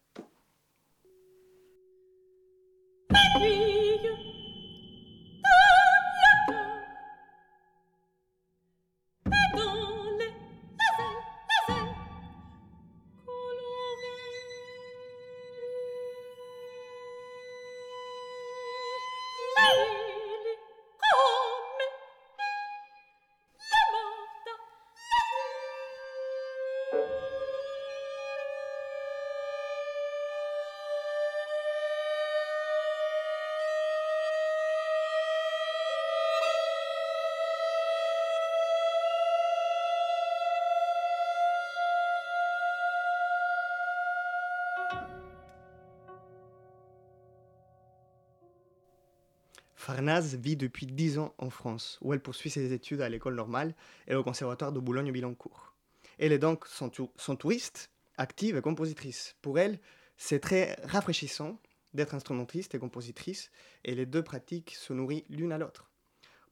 [49.85, 53.75] Farnaz vit depuis 10 ans en France, où elle poursuit ses études à l'école normale
[54.07, 55.75] et au conservatoire de Boulogne-Billancourt.
[56.17, 59.35] Elle est donc son, touriste, active et compositrice.
[59.43, 59.77] Pour elle,
[60.17, 61.59] c'est très rafraîchissant
[61.93, 63.51] d'être instrumentiste et compositrice,
[63.83, 65.91] et les deux pratiques se nourrissent l'une à l'autre.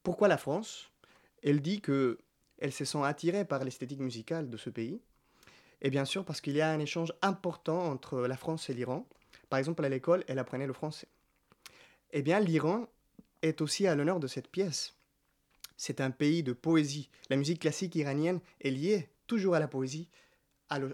[0.03, 0.91] Pourquoi la France?
[1.41, 2.19] Elle dit que
[2.59, 5.01] elle se sent attirée par l'esthétique musicale de ce pays,
[5.81, 9.07] et bien sûr parce qu'il y a un échange important entre la France et l'Iran.
[9.49, 11.07] Par exemple, à l'école, elle apprenait le français.
[12.11, 12.87] Eh bien, l'Iran
[13.43, 14.95] est aussi à l'honneur de cette pièce.
[15.77, 17.09] C'est un pays de poésie.
[17.29, 20.09] La musique classique iranienne est liée toujours à la poésie,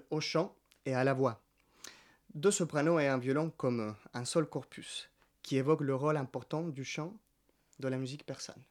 [0.10, 1.42] au chant et à la voix.
[2.34, 5.10] Deux sopranos et un violon comme un seul corpus,
[5.42, 7.16] qui évoque le rôle important du chant
[7.80, 8.62] de la musique persane.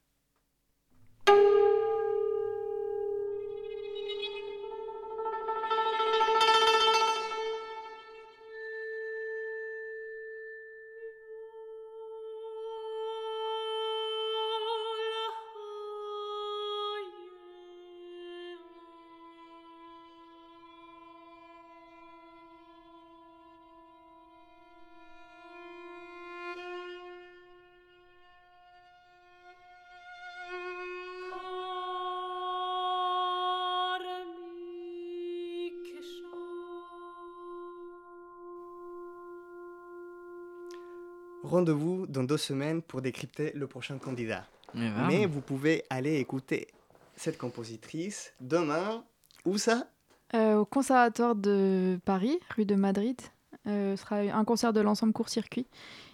[41.48, 44.44] Rendez-vous dans deux semaines pour décrypter le prochain candidat.
[44.74, 46.68] Mais, vous pouvez aller écouter
[47.16, 49.02] cette compositrice demain.
[49.46, 49.86] Où ça?
[50.34, 53.18] Euh, Au Conservatoire de Paris, rue de Madrid.
[53.66, 55.66] Euh, ce sera un concert de l'ensemble court-circuit.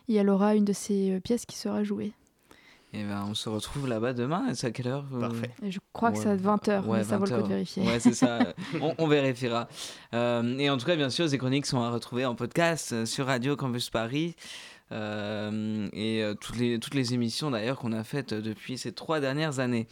[0.06, 2.12] Et elle aura une de ses euh, pièces qui sera jouée.
[2.92, 4.54] Et ben, on se retrouve là-bas demain.
[4.54, 5.50] C'est à quelle heure Parfait.
[5.68, 7.82] je crois que c'est à 20h, mais ça vaut le coup de vérifier.
[7.84, 8.54] Ouais, c'est ça.
[8.98, 9.66] on, vérifiera.
[10.12, 13.56] et en tout cas, bien sûr, ces chroniques sont à retrouver en podcast sur Radio
[13.56, 14.36] Campus Paris.
[14.92, 19.18] Euh, et euh, toutes, les, toutes les émissions d'ailleurs qu'on a faites depuis ces trois
[19.18, 19.88] dernières années.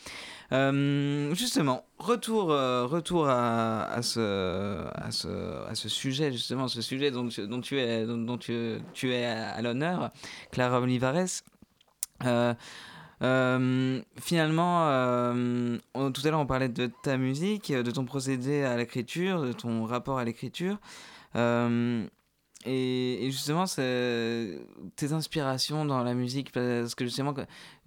[0.53, 7.29] Euh, justement, retour, retour à, ce, à, ce, à ce sujet, justement, ce sujet dont,
[7.29, 10.11] tu- es, dont, dont tu, tu es à, l'honneur,
[10.51, 11.43] Clara Olivares.
[12.25, 12.55] Euh,
[13.23, 18.77] euh, finalement, euh, tout à l'heure on parlait de ta musique, de ton procédé à
[18.77, 20.79] l'écriture, de ton rapport à l'écriture.
[21.37, 22.05] Euh,
[22.65, 27.35] et, et justement, tes inspirations dans la musique, parce que justement,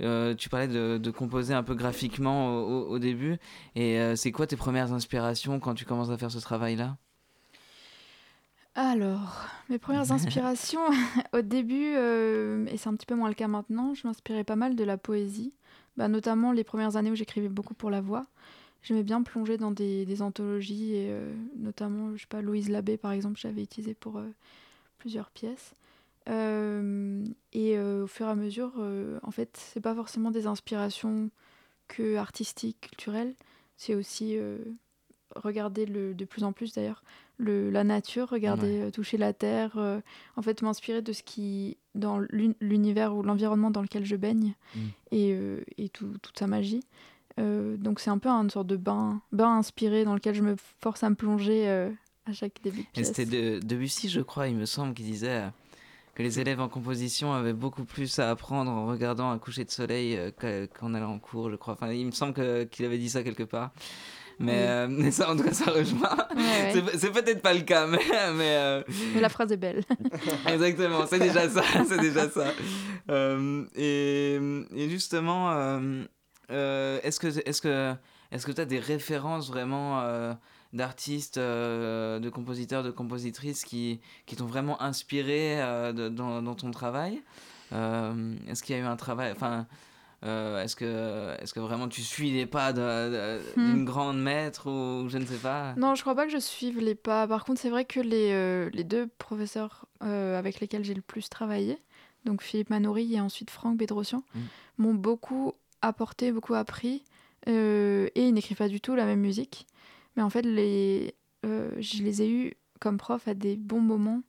[0.01, 3.37] euh, tu parlais de, de composer un peu graphiquement au, début.
[3.75, 6.97] Et euh, c'est quoi tes premières inspirations quand tu commences à faire ce travail-là?
[8.75, 10.81] Alors, mes premières inspirations,
[11.33, 14.57] au début, euh, et c'est un petit peu moins le cas maintenant, je m'inspirais pas
[14.57, 15.53] mal de la poésie,
[15.95, 18.25] bah, notamment les premières années où j'écrivais beaucoup pour la voix.
[18.83, 21.11] J'aimais bien plonger dans des, des anthologies, et
[21.57, 24.21] notamment, je sais pas, Louise Labbé, par exemple, j'avais utilisé pour
[24.97, 25.73] plusieurs pièces.
[26.29, 27.23] Euh,
[27.53, 31.29] et euh, au fur et à mesure, euh, en fait, c'est pas forcément des inspirations
[31.87, 33.35] que artistiques, culturelles,
[33.77, 34.37] c'est aussi
[35.35, 37.03] regarder le, de plus en plus d'ailleurs
[37.37, 39.99] le, la nature, regarder, toucher la terre, euh,
[40.37, 44.53] en fait m'inspirer de ce qui, dans l'uni- l'univers ou l'environnement dans lequel je baigne
[44.75, 44.79] Mm.
[45.11, 46.81] et, euh, et tout- toute sa magie.
[47.37, 50.55] Euh, donc c'est un peu une sorte de bain, bain inspiré dans lequel je me
[50.79, 51.67] force à me plonger
[52.27, 53.07] à chaque début de Et pièce.
[53.07, 55.47] c'était de, Debussy, je crois, il me semble, qui disait euh,
[56.15, 59.71] que les élèves en composition avaient beaucoup plus à apprendre en regardant un coucher de
[59.71, 61.73] soleil euh, que- qu'en allant en cours, je crois.
[61.73, 62.33] Enfin, il me semble
[62.69, 63.71] qu'il avait dit ça quelque part.
[64.37, 64.57] Mais, Oui.
[64.59, 66.17] euh, mais ça, en tout cas, ça rejoint.
[66.35, 66.83] Ouais, ouais.
[66.97, 67.99] C'est- peut-être pas le cas, mais,
[68.35, 69.83] mais euh, Mais la phrase est belle.
[70.47, 72.47] exactement, c'est déjà ça, c'est déjà ça.
[73.09, 74.37] Euh, et,
[74.75, 75.51] et justement,
[76.49, 77.93] est-ce que est-ce que
[78.31, 80.01] est-ce que tu as des références vraiment
[80.75, 86.55] d'artistes, euh, de compositeurs, de compositrices qui, qui t'ont vraiment inspiré euh, de- dans, dans
[86.55, 87.21] ton travail
[87.73, 89.65] Euh, Est-ce qu'il y a eu un travail, enfin,
[90.23, 93.85] est-ce que est-ce que vraiment tu suis les pas de- d'une Hmm.
[93.85, 95.73] grande maître ou je ne sais pas?
[95.77, 97.27] Non, je crois pas que je suive les pas.
[97.27, 101.77] Par contre, c'est vrai que les, les deux professeurs avec lesquels j'ai le plus travaillé,
[102.25, 104.39] donc Philippe Manoury et ensuite Franck Bédrossian, Mm.
[104.79, 107.03] m'ont beaucoup apporté, beaucoup appris.
[107.47, 109.67] euh, et ils n'écrivent pas du tout la même musique.
[110.15, 114.21] Mais en fait, les, euh, je les ai eus comme prof à des bons moments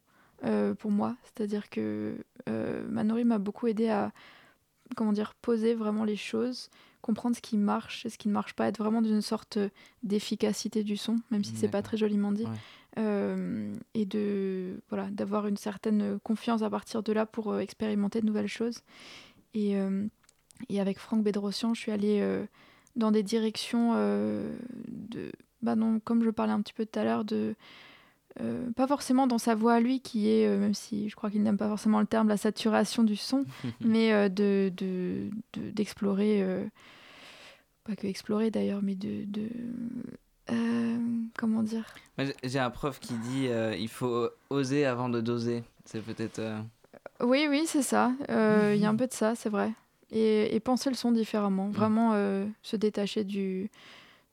[0.45, 1.16] euh, pour moi.
[1.22, 2.16] C'est-à-dire que
[2.49, 4.12] euh, Manoury m'a beaucoup aidé à
[4.97, 6.70] comment dire, poser vraiment les choses,
[7.03, 9.59] comprendre ce qui marche et ce qui ne marche pas, être vraiment dans une sorte
[10.05, 12.45] d'efficacité du son, même si c'est pas très joliment dit.
[12.45, 13.78] Ouais.
[13.95, 18.47] Et de voilà d'avoir une certaine confiance à partir de là pour expérimenter de nouvelles
[18.47, 18.82] choses.
[19.55, 19.76] Et,
[20.68, 22.47] et avec Franck Bédrossian, je suis allée
[22.97, 24.57] dans des directions euh,
[24.89, 25.30] de
[25.62, 27.54] bah non, comme je parlais un petit peu tout à l'heure de
[28.40, 31.30] euh, pas forcément dans sa voix à lui qui est euh, même si je crois
[31.30, 33.44] qu'il n'aime pas forcément le terme la saturation du son
[33.80, 36.44] mais euh, de de- de- d'explorer
[37.84, 39.48] pas que explorer d'ailleurs mais de, de
[41.38, 41.84] comment dire?
[42.44, 43.48] J'ai- un prof qui dit
[43.78, 45.62] il faut oser avant de doser.
[45.84, 46.40] C'est peut-être.
[47.20, 48.12] Oui, oui, c'est ça.
[48.28, 49.72] Il y a un peu de ça, c'est vrai.
[50.11, 51.68] Et, et penser le son différemment.
[51.70, 53.70] Vraiment euh, se détacher du,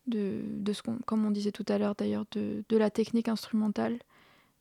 [0.08, 3.30] de, de ce qu'on, comme on disait tout à l'heure d'ailleurs, de, de la technique
[3.30, 4.00] instrumentale.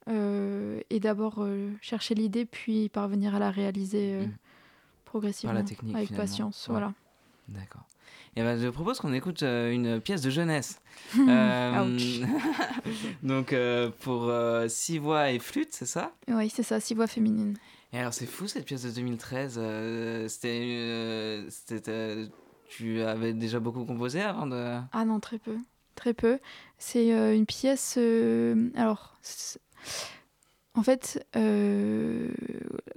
[0.08, 4.32] Euh, et d'abord euh, chercher l'idée, puis parvenir à la réaliser euh, Mm.
[5.04, 5.62] progressivement.
[5.64, 6.26] technique, avec finalement.
[6.26, 6.66] patience.
[6.68, 6.72] Ouais.
[6.72, 6.92] Voilà.
[7.48, 7.86] D'accord.
[8.34, 10.80] Et ben, je propose qu'on écoute une pièce de jeunesse.
[13.22, 13.54] Donc
[14.00, 14.32] pour
[14.68, 16.12] six voix et flûte, c'est ça?
[16.28, 17.56] Oui, c'est ça, six voix féminines.
[17.92, 19.56] Et alors c'est fou cette pièce de 2013.
[19.58, 22.28] euh, c'était, c'était,
[22.76, 24.78] tu avais déjà beaucoup composé avant de.
[24.92, 25.56] Ah non, très peu.
[25.94, 26.38] Très peu.
[26.78, 27.96] C'est euh, une pièce.
[27.98, 29.18] euh, alors,
[30.74, 32.28] en fait, euh,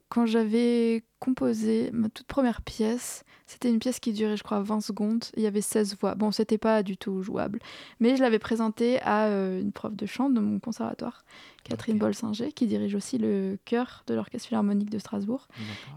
[0.07, 4.80] quand j'avais composé ma toute première pièce, c'était une pièce qui durait, je crois, 20
[4.80, 5.26] secondes.
[5.36, 6.15] Il y avait 16 voix.
[6.15, 7.59] Bon, c'était pas du tout jouable.
[7.99, 11.26] Mais je l'avais présentée à une prof de chant de mon conservatoire,
[11.65, 12.01] Catherine Ok.
[12.01, 15.49] Bolsinger, qui dirige aussi le chœur de l'Orchestre Philharmonique de Strasbourg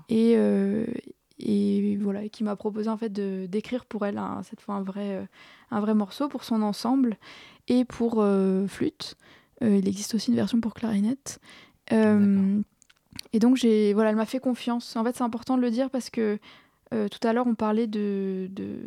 [0.09, 0.37] et
[2.19, 4.83] voilà et qui m'a proposé en fait de d'écrire pour elle un- cette fois un
[4.83, 5.25] vrai euh,
[5.71, 7.17] un vrai morceau pour son ensemble
[7.69, 9.17] et pour euh, flûte.
[9.63, 11.41] Euh, il existe aussi une version pour clarinette.
[13.33, 14.97] Et donc j'ai voilà elle m'a fait confiance.
[14.97, 16.39] En fait c'est important de le dire parce que
[16.91, 18.79] tout à l'heure on parlait de, de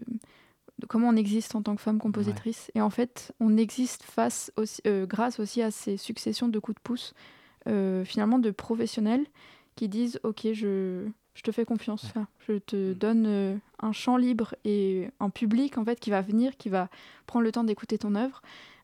[0.87, 2.71] comment on existe en tant que femme compositrice.
[2.75, 6.75] Et en fait on existe face aussi, euh, grâce aussi à ces successions de coups
[6.75, 7.13] de pouce
[7.67, 9.25] euh, finalement de professionnels
[9.75, 12.13] qui disent ok je, je te fais confiance
[12.47, 12.93] je te Mm.
[12.95, 16.89] donne euh, un champ libre et un public en fait qui va venir qui va
[17.27, 18.41] prendre le temps d'écouter ton œuvre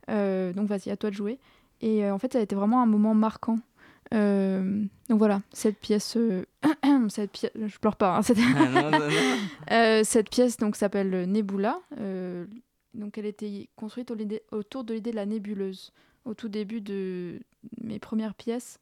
[0.10, 1.38] Euh, donc vas-y à toi de jouer
[1.82, 3.60] et euh, en fait ça a été vraiment un moment marquant
[4.12, 6.18] donc voilà, cette pièce,
[7.10, 8.16] cette pièce, je pleure pas.
[8.16, 9.00] hein, cette, non, non, non.
[10.06, 11.78] Cette pièce donc s'appelle Nebula.
[12.94, 14.16] Donc elle était construite au
[14.56, 15.92] autour de l'idée de la nébuleuse.
[16.24, 17.42] Au tout début de
[17.82, 18.80] mes premières pièces,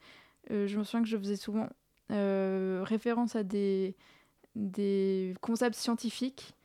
[0.51, 1.67] je me souviens que je faisais souvent
[2.09, 3.95] référence à des,
[4.55, 6.55] des concepts scientifiques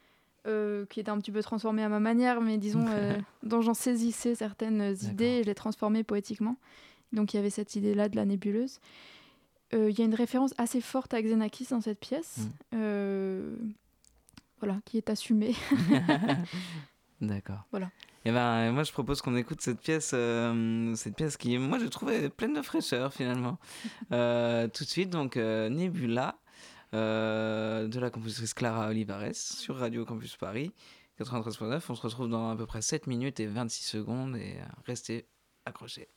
[0.46, 3.74] euh, qui étaient un petit peu transformés à ma manière, mais disons euh, dont j'en
[3.74, 6.56] saisissais certaines idées et je les transformais poétiquement.
[7.12, 8.80] Donc il y avait cette idée-là de la nébuleuse.
[9.74, 12.38] Euh, Il y a une référence assez forte à Xenakis dans cette pièce.
[12.38, 12.76] Mm.
[12.76, 13.56] Euh,
[14.60, 15.54] voilà, qui est assumée.
[17.20, 17.66] D'accord.
[17.70, 17.90] Voilà.
[18.24, 21.86] Et ben, moi, je propose qu'on écoute cette pièce, euh, cette pièce qui, moi, je
[21.86, 23.58] trouvais pleine de fraîcheur finalement.
[24.12, 26.36] Euh, tout de suite, donc euh, Nebula
[26.92, 30.72] euh, de la compositrice Clara Olivares sur Radio Campus Paris
[31.20, 31.80] 93.9.
[31.88, 35.26] On se retrouve dans à peu près 7 minutes et 26 secondes et euh, restez
[35.64, 36.08] accrochés.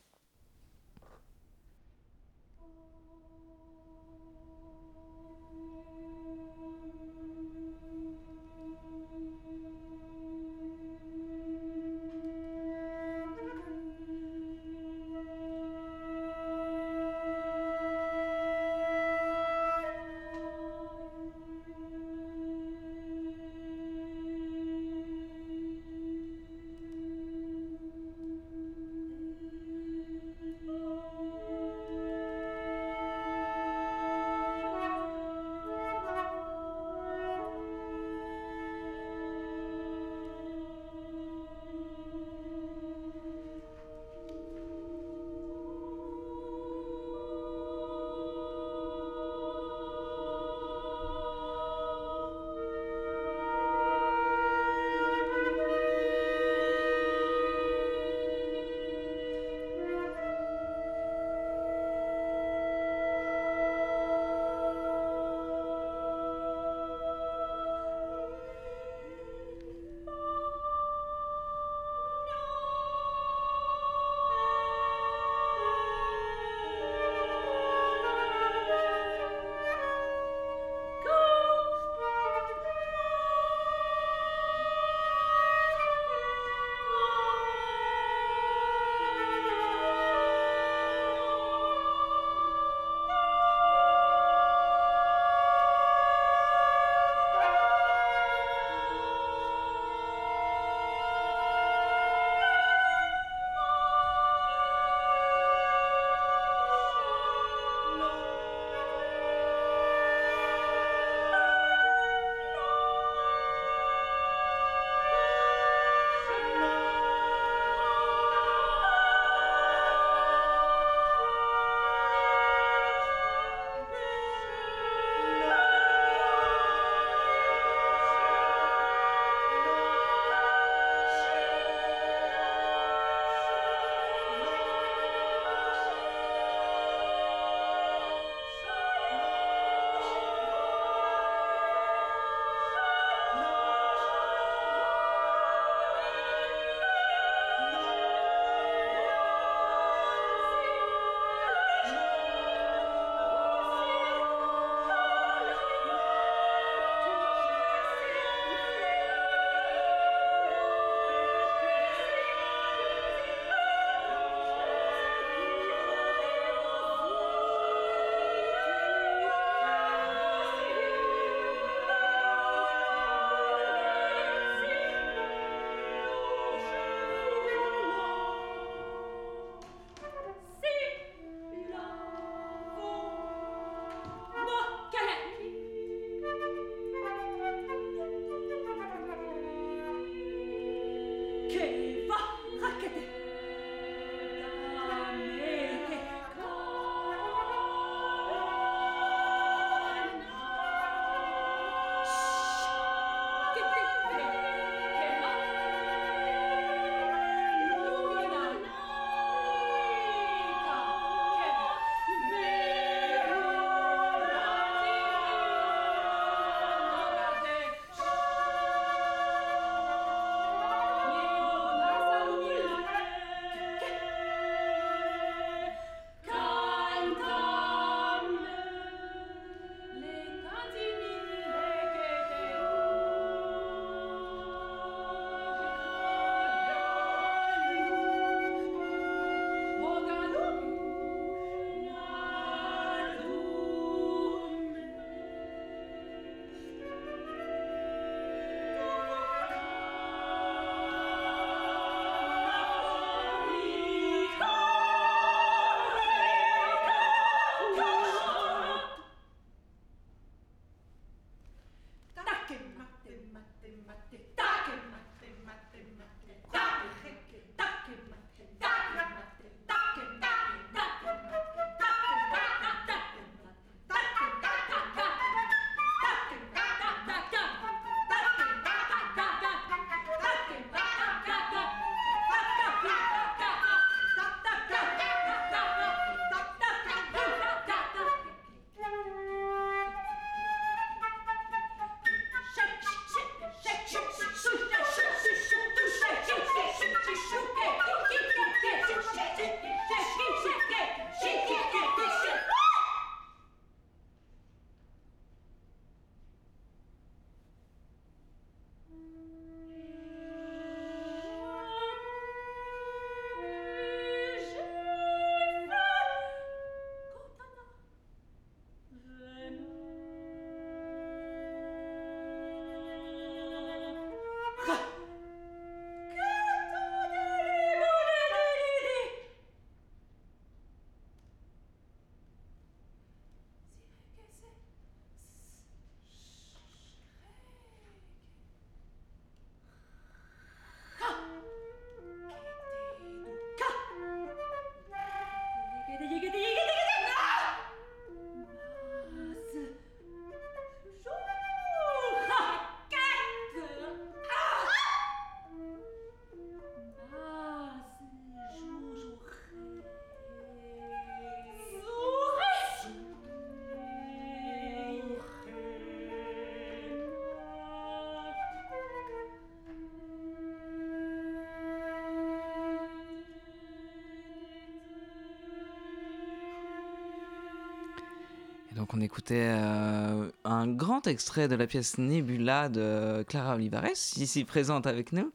[378.93, 384.43] Donc on écoutait euh, un grand extrait de la pièce Nebula de Clara Olivares, ici
[384.43, 385.31] présente avec nous.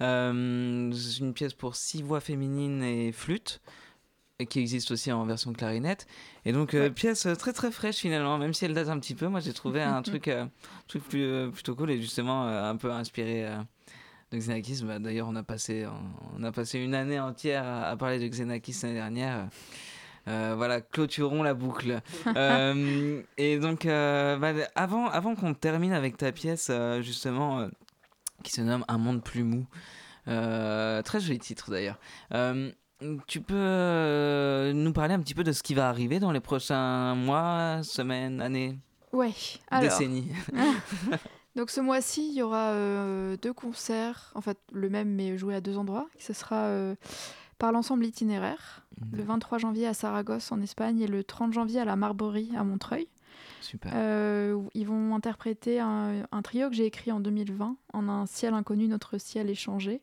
[0.00, 3.60] Euh, c'est une pièce pour six voix féminines et flûte,
[4.38, 6.06] et qui existe aussi en version clarinette.
[6.44, 9.28] Et donc euh, pièce très très fraîche finalement, même si elle date un petit peu.
[9.28, 10.46] Moi j'ai trouvé un truc, euh,
[10.86, 13.46] truc plus, plutôt cool et justement un peu inspiré
[14.32, 14.82] de Xenakis.
[14.84, 15.86] Bah, D'ailleurs on a passé
[16.38, 19.48] on a passé une année entière à, à parler de Xenakis l'année dernière.
[20.26, 22.00] Euh, voilà, clôturons la boucle.
[22.36, 26.70] Euh, et donc, euh, bah, avant, avant qu'on termine avec ta pièce,
[27.00, 27.68] justement,
[28.42, 29.66] qui se nomme Un monde plus mou,
[30.26, 31.98] très joli titre d'ailleurs.
[33.26, 37.14] Tu peux nous parler un petit peu de ce qui va arriver dans les prochains
[37.14, 38.78] mois, semaines, années,
[39.14, 39.32] Ouais,
[39.70, 39.90] alors.
[39.90, 40.32] décennies
[41.56, 45.54] Donc ce mois-ci, il y aura euh, deux concerts, en fait le même mais joué
[45.54, 46.08] à deux endroits.
[46.18, 46.96] Ce sera euh,
[47.58, 51.84] par l'ensemble itinéraire, le 23 janvier à Saragosse en Espagne et le 30 janvier à
[51.84, 53.08] la Marborie à Montreuil.
[53.60, 53.92] Super.
[53.94, 58.54] Euh, ils vont interpréter un, un trio que j'ai écrit en 2020, en un ciel
[58.54, 60.02] inconnu, notre ciel échangé.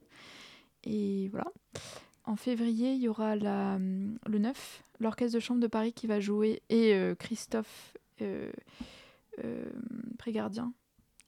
[0.84, 1.52] Et voilà.
[2.26, 6.20] En février, il y aura la, le 9, l'Orchestre de chambre de Paris qui va
[6.20, 8.52] jouer, et euh, Christophe euh,
[10.18, 10.74] Prégardien,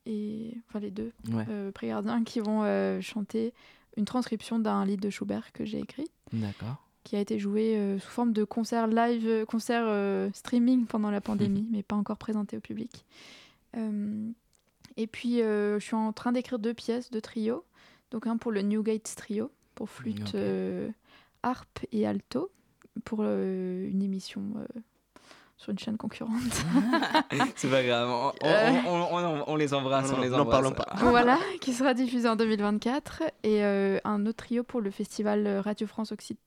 [0.06, 2.64] et, enfin les deux Ouais, Prégardien, qui vont
[3.02, 3.54] chanter
[3.98, 6.84] une transcription d'un livre de Schubert que j'ai écrit d'accord.
[7.04, 11.12] qui a été joué euh, sous forme de concert live, euh, concert euh, streaming pendant
[11.12, 13.06] la pandémie, mais pas encore présenté au public.
[14.96, 17.66] Et puis, je suis en train d'écrire deux pièces, deux trios.
[18.12, 20.38] Donc, un pour le Newgate Trio, pour flûte,
[21.42, 22.52] harpe et alto,
[23.04, 24.54] pour une émission
[25.58, 26.32] sur une chaîne concurrente.
[27.56, 28.72] C'est pas grave, on, on- Euh.
[28.86, 30.62] on- on- on- on les embrasse, Non, on les non, n'en embrasse.
[30.62, 30.88] parlons pas.
[31.10, 33.24] voilà, qui sera diffusé en 2024.
[33.44, 36.40] Et euh, un autre trio pour le festival Radio France Occitanie.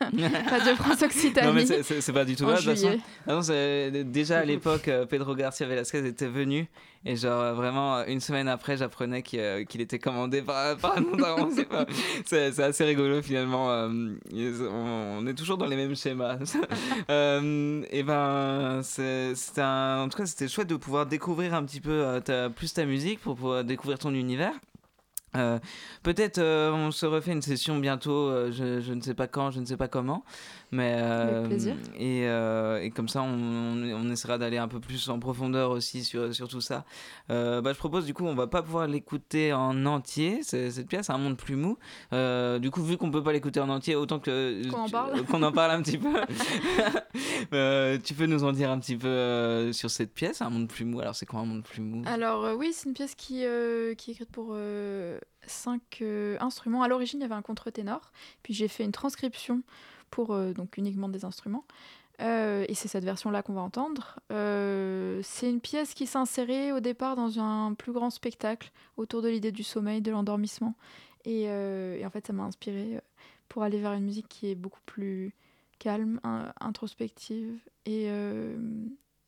[0.00, 1.46] Radio France Occitanie.
[1.46, 1.82] Non mais c'est-
[2.12, 2.98] pas du tout là, de toute façon.
[3.26, 6.68] Ah déjà à l'époque, euh, Pedro Garcia Velasquez était venu
[7.06, 11.00] et genre euh, vraiment euh, une semaine après, j'apprenais qu'il était commandé par, par un
[11.00, 11.86] nom c'est pas-
[12.64, 13.70] assez rigolo finalement.
[13.70, 13.88] euh,
[14.32, 16.36] on, on est toujours dans les mêmes schémas.
[17.10, 22.20] Euh, et ben, c'était en tout cas c'était chouette de pouvoir découvrir un petit peu
[22.24, 24.52] ta- plus ta musique pour pouvoir découvrir ton univers.
[25.36, 25.58] Euh,
[26.02, 29.50] Peut-être euh, on se refait une session bientôt, euh, je, je ne sais pas quand,
[29.50, 30.24] je ne sais pas comment,
[30.72, 31.74] mais euh, plaisir.
[31.98, 35.70] Et, euh, et comme ça on, on- on essaiera d'aller un peu plus en profondeur
[35.70, 36.84] aussi sur, sur tout ça.
[37.30, 41.10] Euh, bah, je propose du coup on va pas pouvoir l'écouter en entier, cette pièce,
[41.10, 41.76] un monde plus mou.
[42.60, 45.44] Du coup vu qu'on peut pas l'écouter en entier, autant que Qu'on en parle.
[45.44, 46.08] en parle un petit peu.
[47.52, 50.68] Euh, tu peux nous en dire un petit peu euh, sur cette pièce, un monde
[50.68, 51.00] plus mou.
[51.00, 52.02] Alors c'est quoi un monde plus mou?
[52.06, 53.38] Alors euh, oui, c'est une pièce qui,
[53.96, 54.56] qui est écrite pour
[55.46, 56.02] cinq
[56.38, 56.82] instruments.
[56.82, 58.12] À l'origine, il y avait un contre-ténor,
[58.42, 59.62] puis j'ai fait une transcription
[60.10, 61.64] pour euh, donc uniquement des instruments.
[62.20, 64.18] Euh, et c'est cette version-là qu'on va entendre.
[64.30, 69.28] Euh, c'est une pièce qui s'insérait au départ dans un plus grand spectacle autour de
[69.28, 70.74] l'idée du sommeil, de l'endormissement.
[71.24, 73.00] Et, et en fait, ça m'a inspiré euh,
[73.48, 75.34] pour aller vers une musique qui est beaucoup plus
[75.78, 78.54] calme, in- introspective et, euh,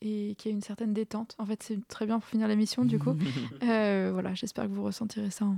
[0.02, 1.34] et qui a une certaine détente.
[1.38, 3.14] En fait, c'est très bien pour finir l'émission, du coup.
[3.62, 5.56] Euh, voilà, j'espère que vous ressentirez ça en,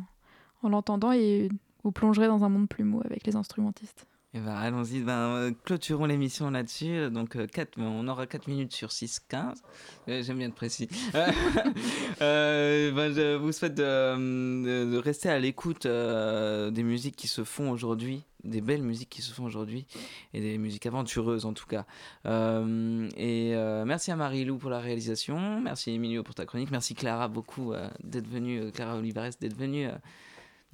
[0.63, 1.49] en l'entendant et
[1.83, 4.07] vous plongerez dans un monde plus mou avec les instrumentistes.
[4.37, 7.09] Eh ben, allons-y, ben, euh, clôturons l'émission là-dessus.
[7.09, 9.63] Donc, euh, quatre- on aura 4 minutes sur 6, 15.
[10.09, 10.89] Euh, J'aime bien être précis.
[12.19, 18.61] Ben, je vous souhaite de, rester à l'écoute des musiques qui se font aujourd'hui, des
[18.61, 19.87] belles musiques qui se font aujourd'hui,
[20.33, 21.85] et des musiques aventureuses en tout cas.
[22.25, 23.55] Et
[23.87, 27.73] merci à Marie-Lou pour la réalisation, merci Emilio pour ta chronique, merci Clara beaucoup
[28.03, 29.89] d'être venue, Clara Olivares d'être venue.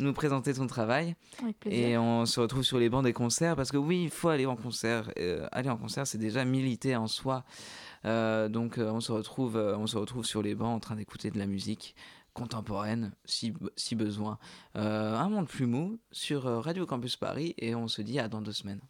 [0.00, 1.14] Nous présenter ton travail.
[1.42, 1.88] Avec plaisir.
[1.88, 4.46] Et on se retrouve sur les bancs des concerts parce que oui, il faut aller
[4.46, 5.12] en concert.
[5.18, 7.44] Euh, aller en concert, c'est déjà militer en soi.
[8.04, 11.30] Euh, donc euh, on se retrouve, on se retrouve sur les bancs en train d'écouter
[11.30, 11.94] de la musique
[12.32, 14.38] contemporaine, si, si besoin.
[14.74, 18.52] Un monde plus mou sur Radio Campus Paris et on se dit à dans deux
[18.52, 18.80] semaines.